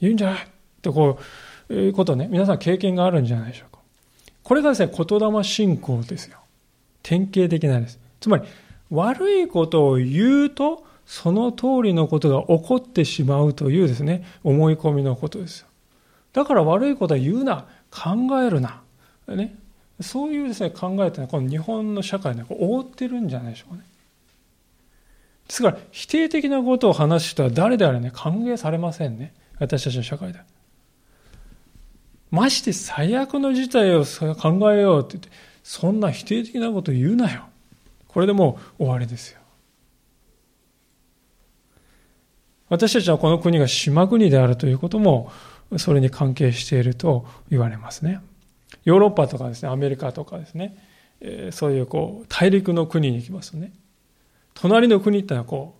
[0.00, 0.46] 言うんじゃないっ
[0.82, 1.20] てこ
[1.68, 3.78] う、いうことね、皆さん経験があるんじゃないでしょうか。
[4.42, 6.38] これがですね、言霊信仰ですよ。
[7.04, 8.00] 典型的なです。
[8.18, 8.42] つまり、
[8.90, 15.68] 悪いことを言うと、その通りのことが起こってしまうというですね、思い込みのことですよ。
[16.32, 18.82] だから悪いことは言うな、考えるな。
[19.28, 19.54] ね、
[20.00, 23.82] そういうですね、考えってのは、この日本の社会で覆ってるんじゃないでしょうかね。
[25.48, 29.34] ですから、否定的なことを話す人は誰であれね、歓迎されませんね。
[29.58, 30.40] 私たちの社会で。
[32.30, 35.30] まして最悪の事態を考えようって言って、
[35.62, 37.46] そんな否定的なこと言うなよ。
[38.06, 39.40] これでもう終わりですよ。
[42.68, 45.32] 私たちはこの国が島国であるということも、
[45.78, 48.20] それに関係していると言われますね。
[48.88, 50.74] ヨーロッパとかですね、アメリカとかですね、
[51.20, 53.70] え、そういうこう、大陸の国に行きますとね、
[54.54, 55.76] 隣の国ってのはこ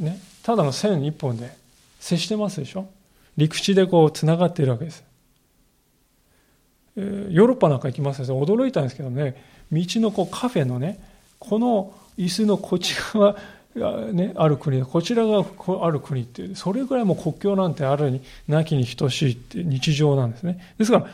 [0.00, 1.54] う、ね、ただの線一本で
[2.00, 2.88] 接してますでしょ。
[3.36, 5.04] 陸地でこう、つながっているわけです。
[6.96, 9.36] え、ヨーロッパなんか行きますと驚いたんですけどね、
[9.70, 10.98] 道のこうカフェのね、
[11.38, 13.36] この椅子のこっち側
[13.76, 15.44] が、ね、ある国こちらが
[15.82, 20.74] ある国ってそれぐらいも国境なんてあるになきに等しいって日常なんですね。
[20.78, 21.06] ですから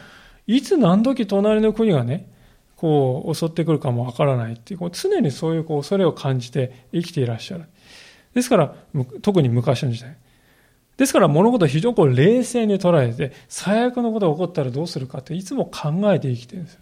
[0.48, 2.28] いつ何時隣の国がね
[2.74, 7.66] こう襲ってくるかもわからないっていうこう常にそういうこう恐れを感じて生きていらっしゃる。
[8.34, 8.74] ですから
[9.22, 10.16] 特に昔の時代。
[10.96, 16.78] ですから物事を非常にこう冷静に捉えて最悪のことが起こったらどうするかっていつも考えて生きてるんです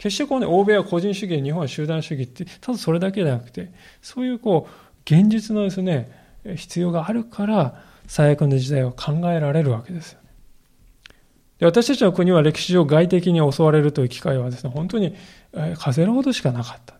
[0.00, 6.10] 決してこうね、欧米は個人主義、日本は集団主義って、ただそれだけじゃなくて、そういうこう、現実のですね、
[6.56, 10.16] 必要があるから、最悪の時代を考えられるわけです。
[11.60, 15.14] で私たちの国は歴史上外敵に襲われるという機会はですね、本当に
[15.78, 16.94] 風のほどしかなかった。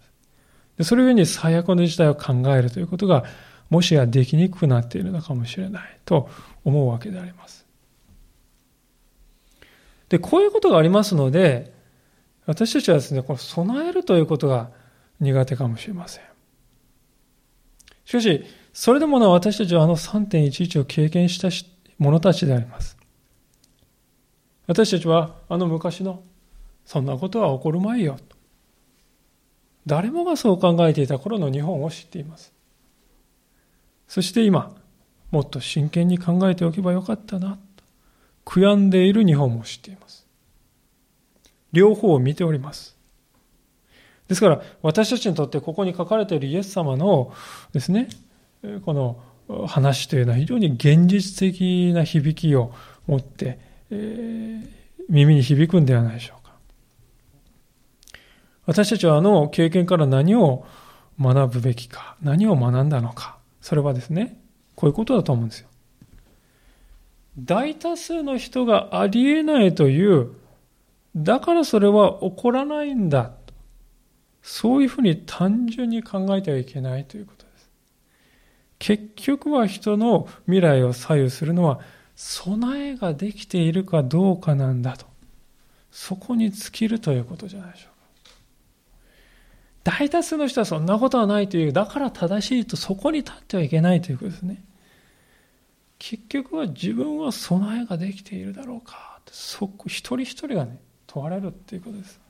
[0.77, 3.25] でそれゆえに最悪の時代を考えるということが
[3.71, 6.29] もしやできにくくなっているのかもしれないと
[6.65, 7.67] 思うわけであります。
[10.11, 11.73] で、こういうことがありますので、
[12.45, 14.71] 私たちはですね、この備えるということが
[15.21, 16.25] 苦手かもしれません。
[18.05, 21.49] しかし、それでもな私たちはあの3.11を経験した
[21.99, 23.00] 者たちであります。
[24.71, 26.23] 私たちはあの昔の
[26.85, 28.37] そんなことは起こるまいよと。
[29.85, 32.53] 誰もがそう考えていた頃の日本を知っています。
[34.07, 34.77] そして今、
[35.33, 37.85] もっと真剣に考えておけばよかったなと、
[38.45, 40.25] 悔やんでいる日本も知っています。
[41.73, 42.97] 両方を見ております。
[44.29, 47.33] ですから、私たちにとってここに書かれているイエス様の
[47.73, 48.09] ですね、
[48.85, 49.21] この
[49.67, 52.73] 話というのは非常に現実的な響きを
[53.09, 54.61] 持って、え、
[55.09, 56.53] 耳に響くんではないでしょうか。
[58.67, 60.65] 私たちはあの経験から何を
[61.21, 64.41] 学ぶべきか、何を学んだのか、それはですね、
[64.75, 65.69] こういうことだと思うんですよ。
[67.39, 70.33] 大多数の人がありえないという、
[71.17, 73.33] だからそれは起こらないんだ。
[74.43, 77.71] そういうふうに単純に考えてはいけないということです。
[78.79, 81.81] 結局は人の未来を左右するのは、
[82.23, 85.07] 備えができているかどうかなんだと。
[85.91, 88.35] そこに尽きるということじゃないでしょうか。
[89.85, 94.63] 大多数の人はそんなことはないという、だから正しいとそこに立ってはいけないということですね。
[95.99, 102.21] 結局は自分は備えができているだろうか、そこ、一人一人がね、問われるっていうことです。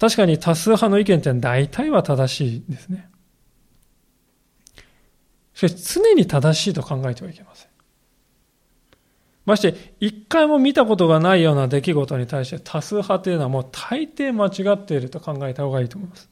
[0.00, 3.08] 確かに多数派の意見って大体は正しいですね。
[5.54, 7.67] しかし常に正しいと考えてはいけません。
[9.48, 16.28] まして、一回も見たことがないような出来事に対して多数派というのはもう大抵間違っていると考えた方がいいと思います。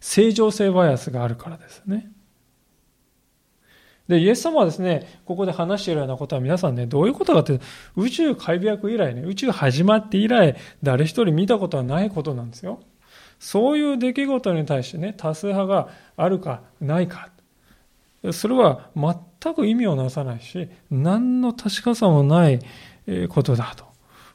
[0.00, 2.10] 正常性バイアスがあるからですね。
[4.08, 7.60] で、イエス様はですね、ここで話しているようなことは皆さんね、どういうことかって、
[7.94, 12.80] 宇宙開闢以来ね、宇宙始まって以来、誰一人見たことはないことなんですよ。
[13.38, 17.28] そういう出来事に対してね、多数派があるかないか。
[18.32, 22.60] それは全全く意味をなさないし、何の確かさもない
[23.28, 23.84] ことだと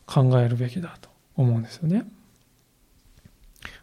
[0.05, 2.05] 考えるべきだと思うんですよね。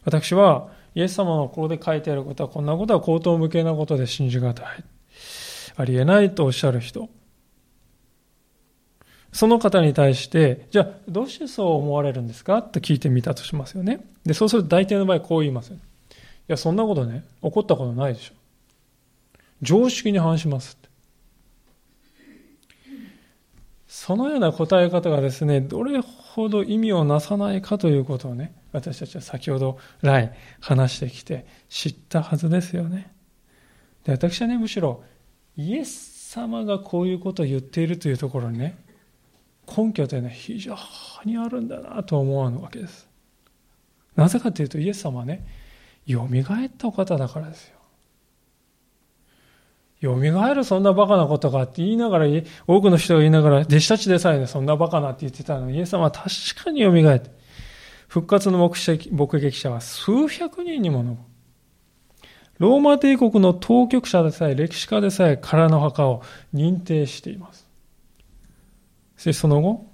[0.04, 4.84] 私は、イエス様のここで書いてあることは、こんなことは口頭無形なことで信じがたい。
[5.76, 7.08] ありえないとおっしゃる人。
[9.32, 12.62] その方に対して、じゃあ、どうしてそう思われるんですか？
[12.62, 14.04] と聞いてみたとしますよね。
[14.24, 15.76] で、そうすると大抵の場合こう言います、い
[16.48, 18.34] や、そんなことね、起こったことないでしょ。
[19.62, 20.79] 常識に反します
[24.00, 33.12] そのような答え方がですね、どれほど意味をなさないかということをね、私たちは先ほど来話してきて知ったはずですよね。
[34.04, 35.04] で私はね、むしろ
[35.54, 38.78] イエス様がこういうことを言っているというところにね、
[39.66, 40.74] 根拠というのは非常
[41.26, 43.06] にあるんだなと思わぬわけです。
[44.16, 45.46] なぜかというとイエス様はね、
[46.08, 46.28] 蘇っ
[46.78, 47.79] たお方だからですよ。
[50.02, 52.26] 蘇るそんなバカなことがって言いながら、
[52.66, 56.30] 多くの人が言いながら、弟子たちでさえね、そんなバカなって言ってたのに、イエス様は確
[56.64, 57.30] かに蘇って、
[58.08, 61.16] 復活の目撃者は数百人にも上る。
[62.58, 66.22] ローマ帝国の当局者でさえ、歴史家でさえ、空の墓を
[66.54, 67.68] 認定しています。
[69.16, 69.86] そしてその後、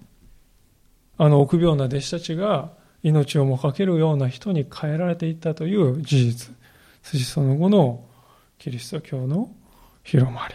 [1.18, 6.54] あの臆病な弟子たちが命をもかけるような人に変えられていったという事実。
[7.02, 8.04] そしてその後の
[8.58, 9.50] キリスト教の
[10.06, 10.54] 広まり。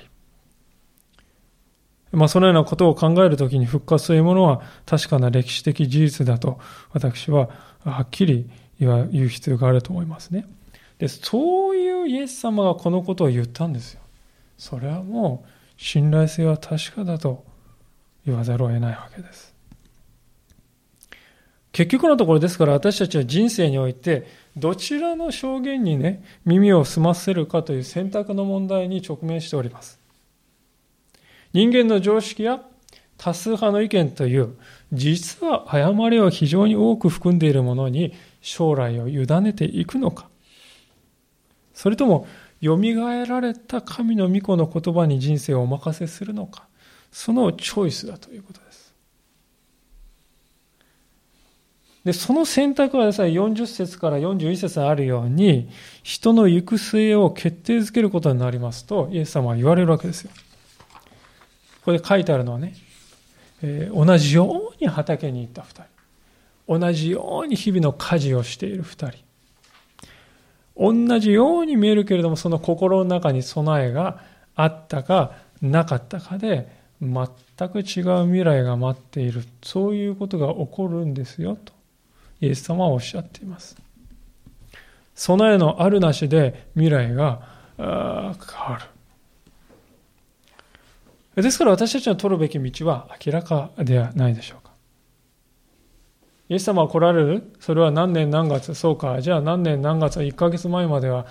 [2.13, 6.59] まあ、そのようなことを考えるときに復活というものは確かな歴史的事実だと
[6.91, 7.49] 私は
[7.83, 10.45] はっきり言う必要があると思いますね。
[10.99, 14.02] で、そういうイエス様がこのことを言ったんですよ。
[14.58, 17.43] それはもう信頼性は確かだと
[18.25, 19.54] 言わざるを得ないわけです。
[21.71, 24.27] 結局のところですから私たちは人生において
[24.58, 29.99] どちらの証言にね、耳を澄ませるかという選択の問題に直面しております。
[31.54, 32.62] 人間の常識や
[33.17, 34.56] 多数派の意見という、
[34.91, 40.27] 実は誤りを非常に多く含んでいるものに将来を委ねていくのか。
[41.73, 42.27] それとも、
[42.62, 42.77] 蘇
[43.25, 46.67] られた神の御子の言葉に人生をお任せするのか。
[47.12, 48.71] そのチョイスだということです。
[52.04, 55.69] で、その選択はですね、40節から41節にあるように、
[56.02, 60.31] 人の行く末を決定づけることになりますと、イエス様は言われるわけですよ。
[61.81, 62.73] ここで書いてあるのはね、
[63.62, 66.79] えー、同じように畑に行った二人。
[66.79, 69.17] 同じように日々の家事をしている二人。
[70.75, 74.23] 同じように見えるけれども、その心の中に備えが
[74.56, 77.27] あったかなかったかで、全
[77.69, 79.43] く違う未来が待っている。
[79.63, 81.73] そういうことが起こるんですよ、と、
[82.42, 83.77] イエス様はおっしゃっています。
[85.15, 88.35] 備えのあるなしで未来が変わ
[91.35, 91.42] る。
[91.42, 94.71] ですから私たちの取るべき道は明らかではないでしょうか。
[96.50, 97.54] イエス様は来られる？
[97.62, 98.73] それは何年何月？
[98.73, 99.21] そうか。
[99.21, 101.25] じゃあ何年何月？1ヶ月前までは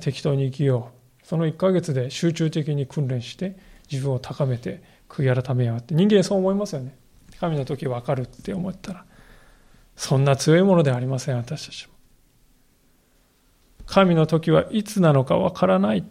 [0.00, 0.90] 適当に生きよ
[1.22, 1.26] う。
[1.26, 3.56] その1ヶ月で集中的に訓練して
[3.90, 5.94] 自分を高めて悔い改めようって。
[5.94, 6.96] 人間そう思いますよね。
[7.38, 9.04] 神の時わかるって思ったら。
[9.96, 11.94] そんな強いものではありません、私たちも。
[13.86, 16.04] 神の時はいつなのかわからない。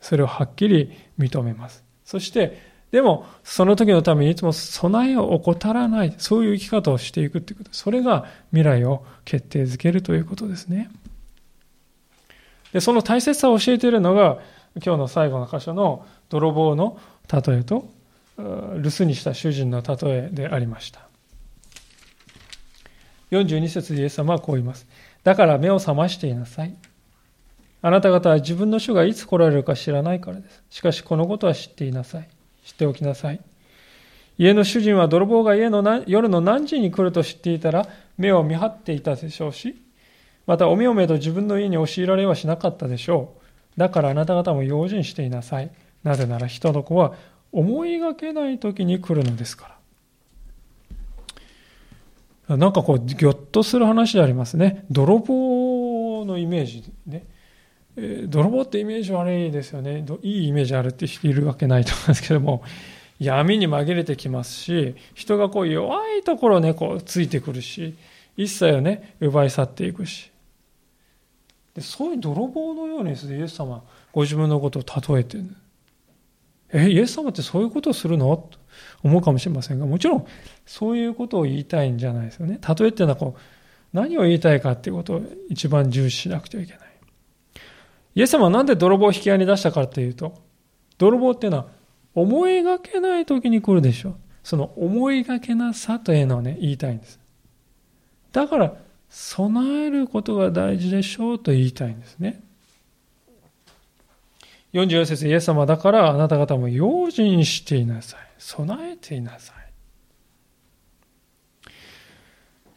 [0.00, 1.84] それをはっきり認めます。
[2.04, 7.70] そして、でも、その時のためにいつも備えを怠らない、そういう生き方をしていくということ。
[7.72, 10.90] それが未来を決定づけるということですね。
[12.72, 14.38] で、その大切さを教えているのが、
[14.84, 16.98] 今日の最後の箇所の泥棒の
[17.32, 17.88] 例えと、
[18.36, 21.03] 留守にした主人の例えでありました。
[23.30, 24.86] 42節でイエス様はこう言います。
[25.22, 26.74] だから目を覚ましていなさい。
[27.82, 30.62] あなた方は自分の主がいつ来られるか知らないからです。
[30.70, 32.28] しかしこのことは知っていなさい。
[32.64, 33.40] 知っておきなさい。
[34.38, 39.76] 家の主人は泥棒が家の夜の何時に来ると知っていたら目を見張っていたでしょうし、
[40.46, 43.34] またおめおめと自分の家に押し入られはしなかったでしょ
[43.76, 43.80] う。
[43.80, 45.70] だからあなた方も用心していなさい。
[46.02, 47.14] なぜなら人の子は
[47.52, 49.78] 思いがけない時に来るのですから。
[52.48, 54.84] なんかこう、ぎょっとする話でありますね。
[54.90, 57.26] 泥棒のイメージね。
[57.96, 60.04] え泥棒ってイメージ悪いですよね。
[60.22, 62.62] いいイメージあるって人いるわけないと思いますけども、
[63.18, 67.94] 闇に紛れてきますし、人がこう弱いところをね、こうついてくるし、
[68.36, 70.30] 一切をね、奪い去っていくし。
[71.74, 73.82] でそういう泥棒のようにですね、イエス様、
[74.12, 75.44] ご自分のことを例えてる。
[76.74, 78.36] え、イエス様ってそういうことをするの？
[78.36, 78.58] と
[79.02, 80.26] 思うかもしれませんが、もちろん、
[80.66, 82.58] そういうことを言いたいんじゃないですよね。
[82.60, 83.40] 例えっていうのはこう、
[83.92, 86.82] 何を言いたいかっていうことを一番重視しなくてはいけない。
[88.16, 90.34] イエス様はなんで泥棒を引き合いに出したかというと、
[90.98, 91.66] 泥棒っていうのは
[92.14, 94.14] 思いがけない時に来るでしょう。
[94.42, 97.18] その思いがけなさというのをね、言いたいんです。
[98.32, 98.74] だから、
[99.08, 102.43] 備えることが大事でしょうと言いたいんですね。
[104.74, 108.20] 44節イエス様だからあなた方も用心していなさい。
[108.38, 109.54] 備えていなさい。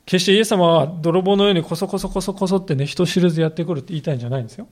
[0.06, 4.68] 決してイエス様は泥棒のようにこそこそこそこそってね、人知れずやってくるって言いたいんじゃないんですよ。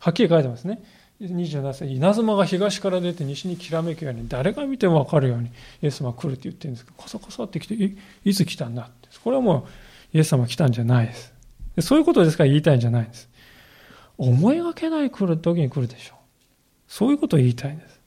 [0.00, 0.82] はっきり書いてますね。
[1.20, 5.50] 27歳、稲妻が東から出て西にきらめくように、誰が見ても分かるように、イ
[5.82, 9.08] エス様は来るって言ってるんですけど、こそこそって来て、いいつ来たんだって。
[9.22, 9.66] これはも
[10.14, 11.32] う、イエス様来たんじゃないです。
[11.80, 13.28] そういうことですから言いたいんじゃないんです。
[14.16, 16.23] 思いがけない来る時に来るでしょう。
[16.94, 18.00] そういうことを言いたいんです。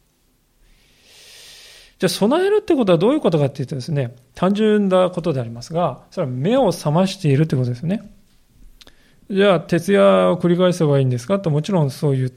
[1.99, 8.09] じゃあ、備えるってことはどういうことかっていうとですね、単純なことでありますが、それは目を覚ましているってことですよね。
[9.29, 11.37] じゃあ、徹夜を繰り返せばいいんですか？
[11.39, 12.33] と、もちろんそういう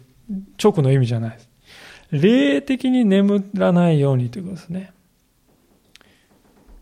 [0.60, 1.48] 直の意味じゃないです。
[2.10, 4.92] 霊的に眠らないようにということですね。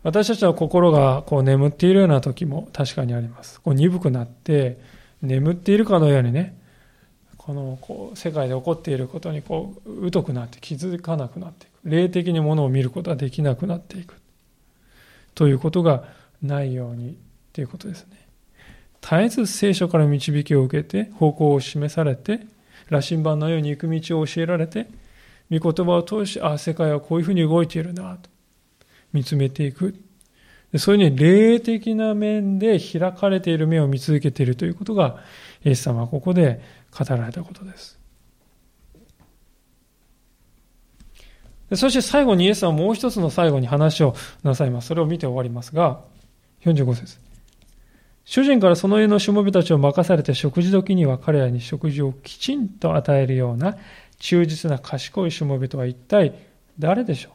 [0.01, 3.61] 私たちの心がこう眠っているような時も確かにあります。
[3.61, 4.79] こう鈍くなって
[5.21, 6.58] 眠っているかのようにね、
[7.49, 11.89] このこう世界で起こっていることにこう疎くなって気づかなくなっていく。
[11.89, 14.13] 霊的にものを見ることができなくなっていく。
[15.33, 16.03] ということが
[16.43, 17.17] ないように
[17.51, 18.19] ということですね。
[19.01, 22.41] 絶えず聖書から導きを受けて、方向を示されて、
[22.89, 24.85] 羅針盤のように行く道を教えられて、
[25.49, 28.29] 御言葉を通し、ああ、世界はこういうふうに動いているなと
[29.11, 29.95] 見つめていく。
[30.77, 35.23] そういうふうに霊的な面で開かれている目を見続けているということが、
[35.65, 36.61] イエス様はここで
[36.97, 37.99] 語られたことです。
[41.75, 44.87] そして最後にイエスはもう一つの最後に話をなさいます。
[44.87, 46.01] それを見て終わりますが、
[46.65, 47.19] 45節
[48.25, 53.77] 主人からその家のしもべたちを任されて食事時には彼らに食事をきちんと与えるような
[54.19, 56.33] 忠実な賢いしもべとは一体
[56.77, 57.33] 誰でしょう？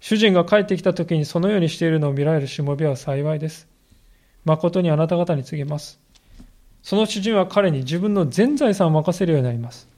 [0.00, 3.66] 主人が帰ってきた時にそのようにしているのを見られるしもべは幸いです。
[4.44, 5.98] 誠にあなた方に告げます。
[6.84, 9.88] その主人は彼に自分の全財産を任せるようになります。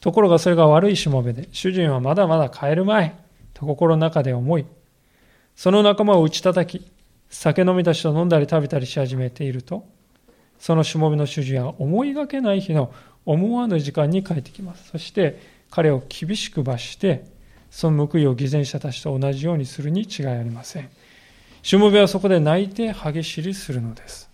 [0.00, 3.14] ところがそれが悪いしもべで、主人はまだまだ帰るまい
[3.52, 4.64] と心の中で思い、
[5.54, 6.90] その仲間を打ち叩き、
[7.28, 9.86] 酒飲みたちと飲んだり食べたりし始めていると、
[10.58, 12.90] そのしもべの主人は思いがけない日の
[13.26, 14.88] 思わぬ時間に帰ってきます。
[14.88, 17.26] そして彼を厳しく罰して、
[17.70, 20.88] その報いを偽善者たちと同じようにするに違いありません。
[21.62, 24.29] しもべはそこで泣いて歯ぎしりするのです。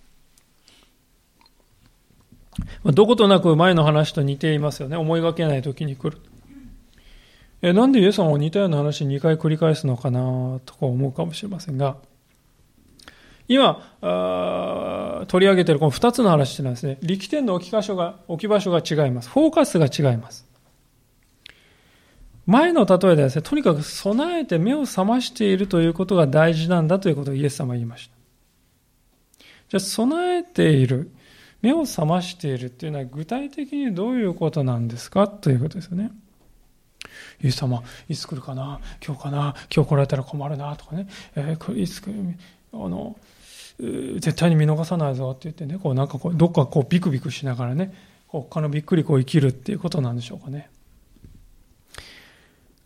[2.85, 4.97] どことなく前の話と似ていますよね。
[4.97, 6.19] 思いがけない時に来る。
[7.63, 11.97] え、なんでイエス様も似たような話2回繰り返すのかなとか思うかもしれませんが、
[13.49, 13.81] 今、
[15.29, 19.29] 取り上げているこの2つの話というのはですね、力点の置き場所が、置き場所が違います。
[19.29, 20.47] フォーカスが違います。
[22.47, 28.15] 前の例えではですね、とにかく備えて目を覚ましているということが大事なんだということをイエス様は言いました。
[29.69, 31.11] じゃあ、備えている、
[31.67, 36.13] 目を覚ましているっていうのは具体的にどういうことなんですかということですよね。
[37.43, 38.81] イエス様、いつ来るかな？
[39.05, 39.57] 今日かな？
[39.75, 41.09] 今日来られたら困るなとかね。
[41.35, 42.15] えー、いつ来る？
[42.73, 43.17] あの、
[43.79, 47.93] 絶対に見逃さないぞって言ってね、こうなんかこう、どっかこうビクビクしながらね、
[48.29, 50.71] 他のびっくりこう生きるっていうことなんでしょうかね。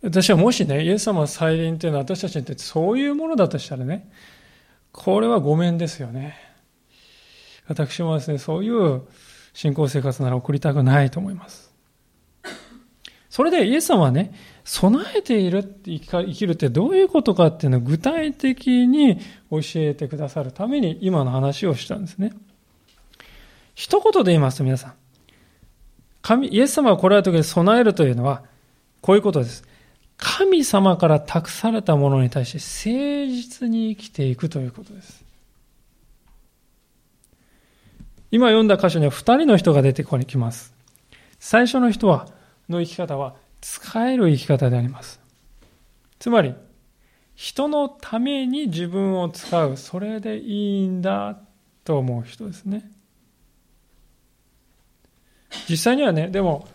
[0.01, 4.09] 私はもしね、イエス様再臨っていうのは私たちにとってそういうものだとしたらね、
[4.91, 6.50] これはごめんですよね。
[7.71, 9.01] 私もですね、そういう
[9.53, 11.71] 信仰生活なら送りたくないと思います。
[13.29, 14.33] それでイエス様はね、
[14.65, 19.19] 備えている生きるってどういうことかっていうのを具体的に
[19.49, 22.33] 教えてくださるために今の話をしたんですね。
[23.73, 24.93] 一言で言いますと皆さん、
[26.21, 28.43] 神、イエス様が来られた時に備えるというのは、
[29.01, 29.63] こういうことです。
[30.17, 35.20] 神様から託されたものに対して誠実に生きていくということです。
[38.31, 40.73] 今読んだ箇所には二人の人が出てこにきます。
[41.39, 42.27] 最初の人は、
[42.69, 45.19] の生き方は使える生き方であります。
[46.17, 46.55] つまり、
[47.35, 51.39] 人のために自分を使う、それでいいんだ
[51.83, 52.89] と思う人ですね。
[55.67, 56.67] 実際にはね、でも、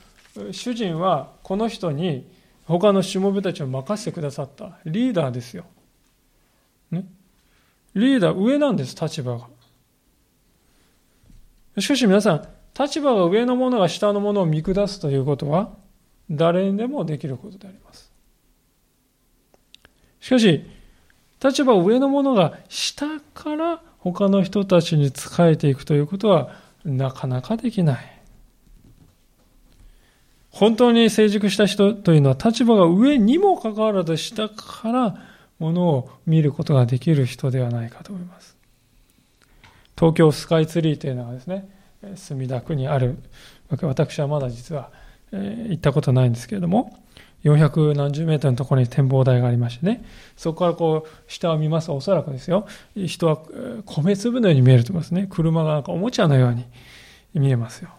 [0.50, 2.28] 主人はこの人に
[2.66, 5.64] 他のしもべたちを任せてくださったリーダーですよ。
[6.90, 7.06] ね。
[7.94, 9.55] リーダー、上なんです、立場が。
[11.78, 12.48] しかし皆さん、
[12.78, 15.70] 立場が上の者が下の者を見下すということは、
[16.30, 18.10] 誰にでもできることであります。
[20.20, 20.64] しかし、
[21.42, 26.50] 立場上の者が下から他の人たちに仕えていくということは
[26.84, 28.16] なかなかできない。
[30.50, 35.16] 本当に成熟した人というのは立場が上にもかかわらず下から
[35.58, 38.55] ものを見ることができる人ではないかと思います。
[39.98, 41.68] 東京スカイツリーというのはですね、
[42.14, 43.16] 墨田区にある、
[43.82, 44.90] 私はまだ実は
[45.32, 46.98] え行ったことないんですけれども、
[47.44, 50.04] 400何十メートルのところに展望台がありましてね、
[50.36, 53.38] そこからこう、下を見ますと、おそらくですよ、人は
[53.84, 55.26] 米粒のように見えると思いますね。
[55.30, 56.64] 車がなんかおもちゃのように
[57.34, 57.90] 見えますよ。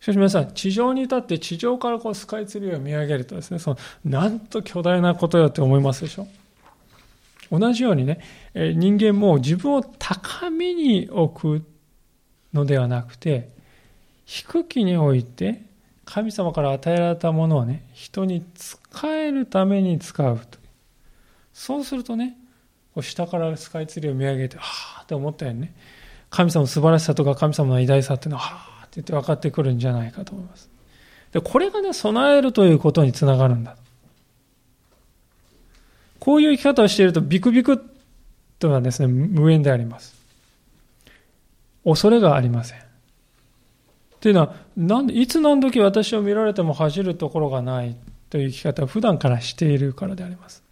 [0.00, 6.26] しかし皆さん、地上に立って地上からこうスカイツリーを見上げるとですね、その、なんと巨大なことよって思いますでしょ？
[7.50, 8.20] 同じようにね、
[8.54, 11.64] 人間も自分を高みに置く
[12.52, 13.54] のではなくて、
[14.24, 15.62] 低きにおいて
[16.04, 20.58] 神様から与えられたものをね人に使えるために使うと。
[21.52, 22.36] そうするとね
[23.00, 24.62] 下からスカイツリーを見上げては
[25.00, 25.74] あって思ったようにね。
[26.30, 30.70] 神様の素晴らしさとか神様の偉大さっていうのははあって言って分かってくるんじゃないかと思います。
[31.32, 33.76] でこれがね備えるということにつながるんだ
[36.24, 37.84] こういう生き方をしているとビクビク
[38.58, 40.14] とはですね無縁であります
[41.84, 42.84] 恐れがありません
[44.24, 47.94] というのは、なん、いつ何時私を見られても恥じるところがない
[48.30, 50.62] という生き方を普段からしているからであります。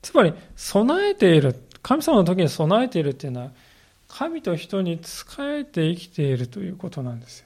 [0.00, 3.50] つまり、備えている、神様の時に備えているっていうのは、
[4.08, 7.45] 神と人に仕えて生きているということなんですよ。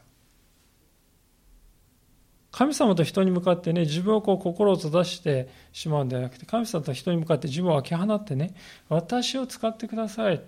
[2.61, 8.53] 神様と人に向かってね、自分をこう心を閉ざしてしまうんではなくて、神様と人に向かって自分を開け放ってね、
[8.91, 10.43] 私を使ってください。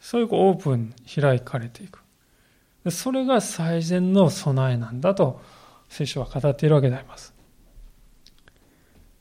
[0.00, 2.00] そういうこうオープン開かれていく。
[2.90, 5.42] それが最善の備えなんだと
[5.90, 7.34] 聖書は語っているわけであります。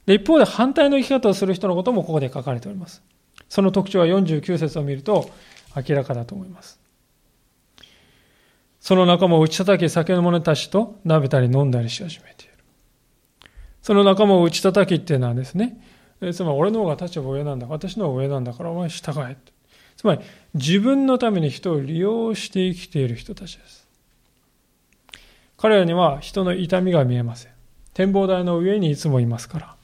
[0.06, 3.04] で一方で反対の生き方をする人のこともここで書かれております。
[3.50, 5.30] その特徴は49節を見ると
[5.76, 6.83] 明らかだと思います。
[8.84, 12.54] その仲間を打ち叩き酒の者たちと鍋べたり飲んだりし始めている。
[13.82, 15.82] その仲間を打ち叩きっていうのはですね、
[16.34, 19.38] つまり俺の方が立場上なんだ、私の方が上なんだからお前従え。
[19.96, 20.22] つまり
[20.54, 23.88] 自分のために人を利用して生きている人たちです。
[25.56, 27.54] 彼らには人の痛みが見えません。
[27.94, 29.76] 展望台の上にいつもいますから。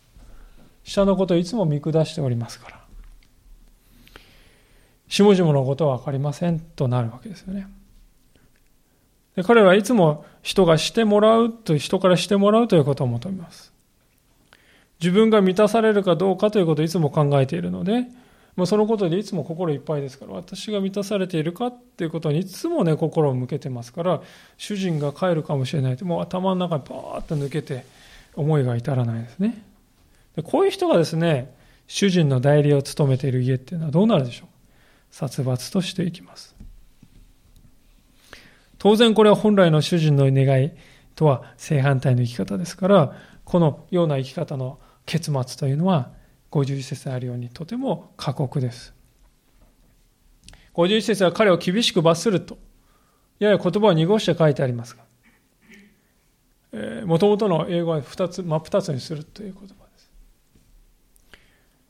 [0.84, 2.82] 下のことをいつも見下しておりますから。
[5.08, 7.79] 下々のことは分かりませんとなるわけですよね。
[9.36, 13.72] で彼はいつも人がしてもらうと、人からしてもらうということを求めます。
[15.00, 18.06] 自分が満たされるかどうかということをいつも考えているので、
[18.56, 24.22] もうそのことでいつも心いっぱいですから、私が満たされているかっていうことにいつもね、心を向けてますから、
[24.58, 27.86] 主人が帰るかもしれないと、もう頭の中にパーッと抜けて、
[28.36, 29.64] 思いが至らないですね。
[30.36, 31.54] でこういう人がですね、
[31.88, 34.48] 主人の代理を務めている家っていうのはどうなるでしょう？
[35.12, 36.56] 殺伐としていきます。
[38.80, 40.72] 当然これは本来の主人の願い
[41.14, 43.14] とは正反対の生き方ですから、
[43.44, 46.12] このような生き方の結末というのは
[46.52, 48.94] 51節であるようにとても過酷です。
[50.74, 52.58] 51節は彼を厳しく罰すると、
[53.38, 54.96] やや言葉を濁して書いてあります
[56.72, 60.12] が、もともとの英語は2つ、真っ二つにするという言葉です。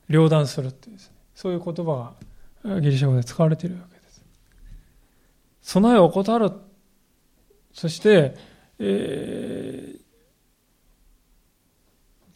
[0.07, 2.15] 両断するっていうですね、そういう言葉
[2.63, 4.23] がギリシャ語で使われているわけです。
[5.61, 6.51] 備えを怠る、
[7.73, 8.35] そして、
[8.79, 9.99] えー、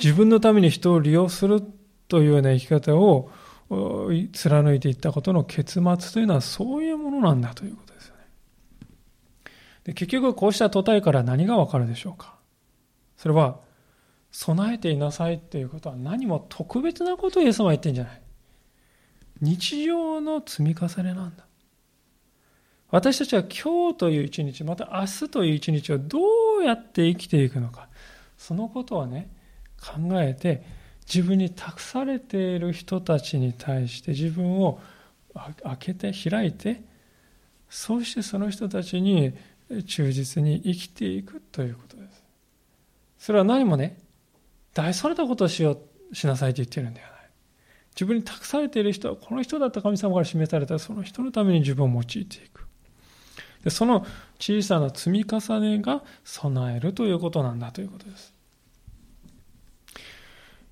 [0.01, 1.61] 自分のために人を利用する
[2.07, 3.31] というような生き方を
[4.31, 8.21] 貫いていったことの結末というのはそういうものなんだということですよね。
[9.86, 12.36] で結局こうした答えから何がわかるでしょうか？
[13.17, 13.59] それは
[14.31, 18.21] 備えていなさいっていうことは何も特別なことをイエス様は言ってんじゃない。
[19.41, 21.45] 日常の積み重ねなんだ。
[22.94, 26.20] 私たちは今日という一日、また明日という一日をど
[26.62, 27.89] うやって生きていくのか。
[28.38, 29.30] そのことをね、
[29.82, 30.64] 考えて
[31.12, 34.80] 自分に託されている人たちに対して自分を
[35.64, 36.84] 開けて開いて
[37.70, 39.34] そうしてその人たちに
[39.88, 42.24] 忠実に生きていくということです
[43.18, 43.98] それは何もね
[44.74, 45.80] 大それたことをしよ
[46.12, 47.20] うしなさいと言ってるんではない
[47.96, 52.53] 自分に託されている人はこの人だった神様から示されたその人のために自分を用いていく
[53.64, 54.05] でその
[54.39, 58.34] 小さな積み重ねが備えるということなんだということです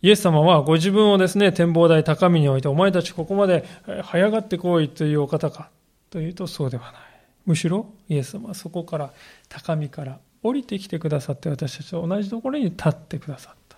[0.01, 3.65] イエス様はご自分をですね、展望台高みに置いて、お前たちここまで
[4.03, 5.69] 早がってこいというお方か
[6.09, 7.01] というとそうではない。
[7.45, 9.13] むしろ、イエス様はそこから
[9.47, 13.77] 高みから降りてきてくださって私たちと同じところに立ってくださった。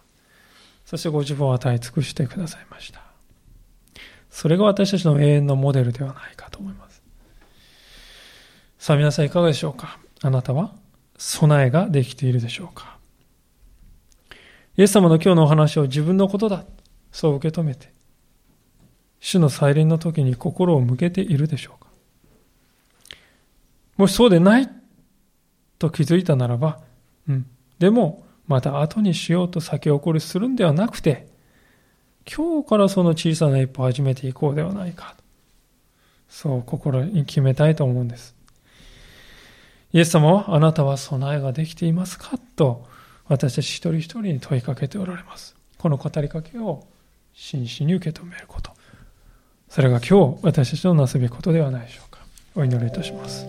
[0.86, 3.02] そしてご自分を与え尽くしてくださいました。
[4.30, 6.93] それが私たちの永遠のモデルではないかと思います。
[8.84, 9.98] さあ皆さんいかがでしょうか？
[10.24, 10.74] あなたは？
[11.18, 12.98] 備えができているでしょうか？
[14.76, 16.66] イエス様の今日のお話を自分のことだ、
[17.10, 17.94] そう受け止めて、
[19.22, 21.88] 主の再臨の時に心を向けているでしょうか？
[23.96, 24.70] もしそうでない
[25.80, 26.82] と気づいたならば、
[27.30, 27.46] うん、
[27.80, 31.30] でも、また後にしようと先送りするんではなくて、
[32.30, 35.16] 今日からその小さな一歩を始めていこうではないか。
[36.28, 38.36] そう心に決めたいと思うんです。
[39.94, 42.40] イエス様はあなたは備えができていますか？
[42.56, 42.88] と
[43.28, 45.56] 私たち一人一人に問いかけておられます。
[45.78, 46.88] この語りかけを
[47.34, 48.72] 真摯に受け止めること。
[49.70, 52.26] それが今日私たちのなすべきことではないでしょうか。
[52.56, 53.46] お祈りいたします。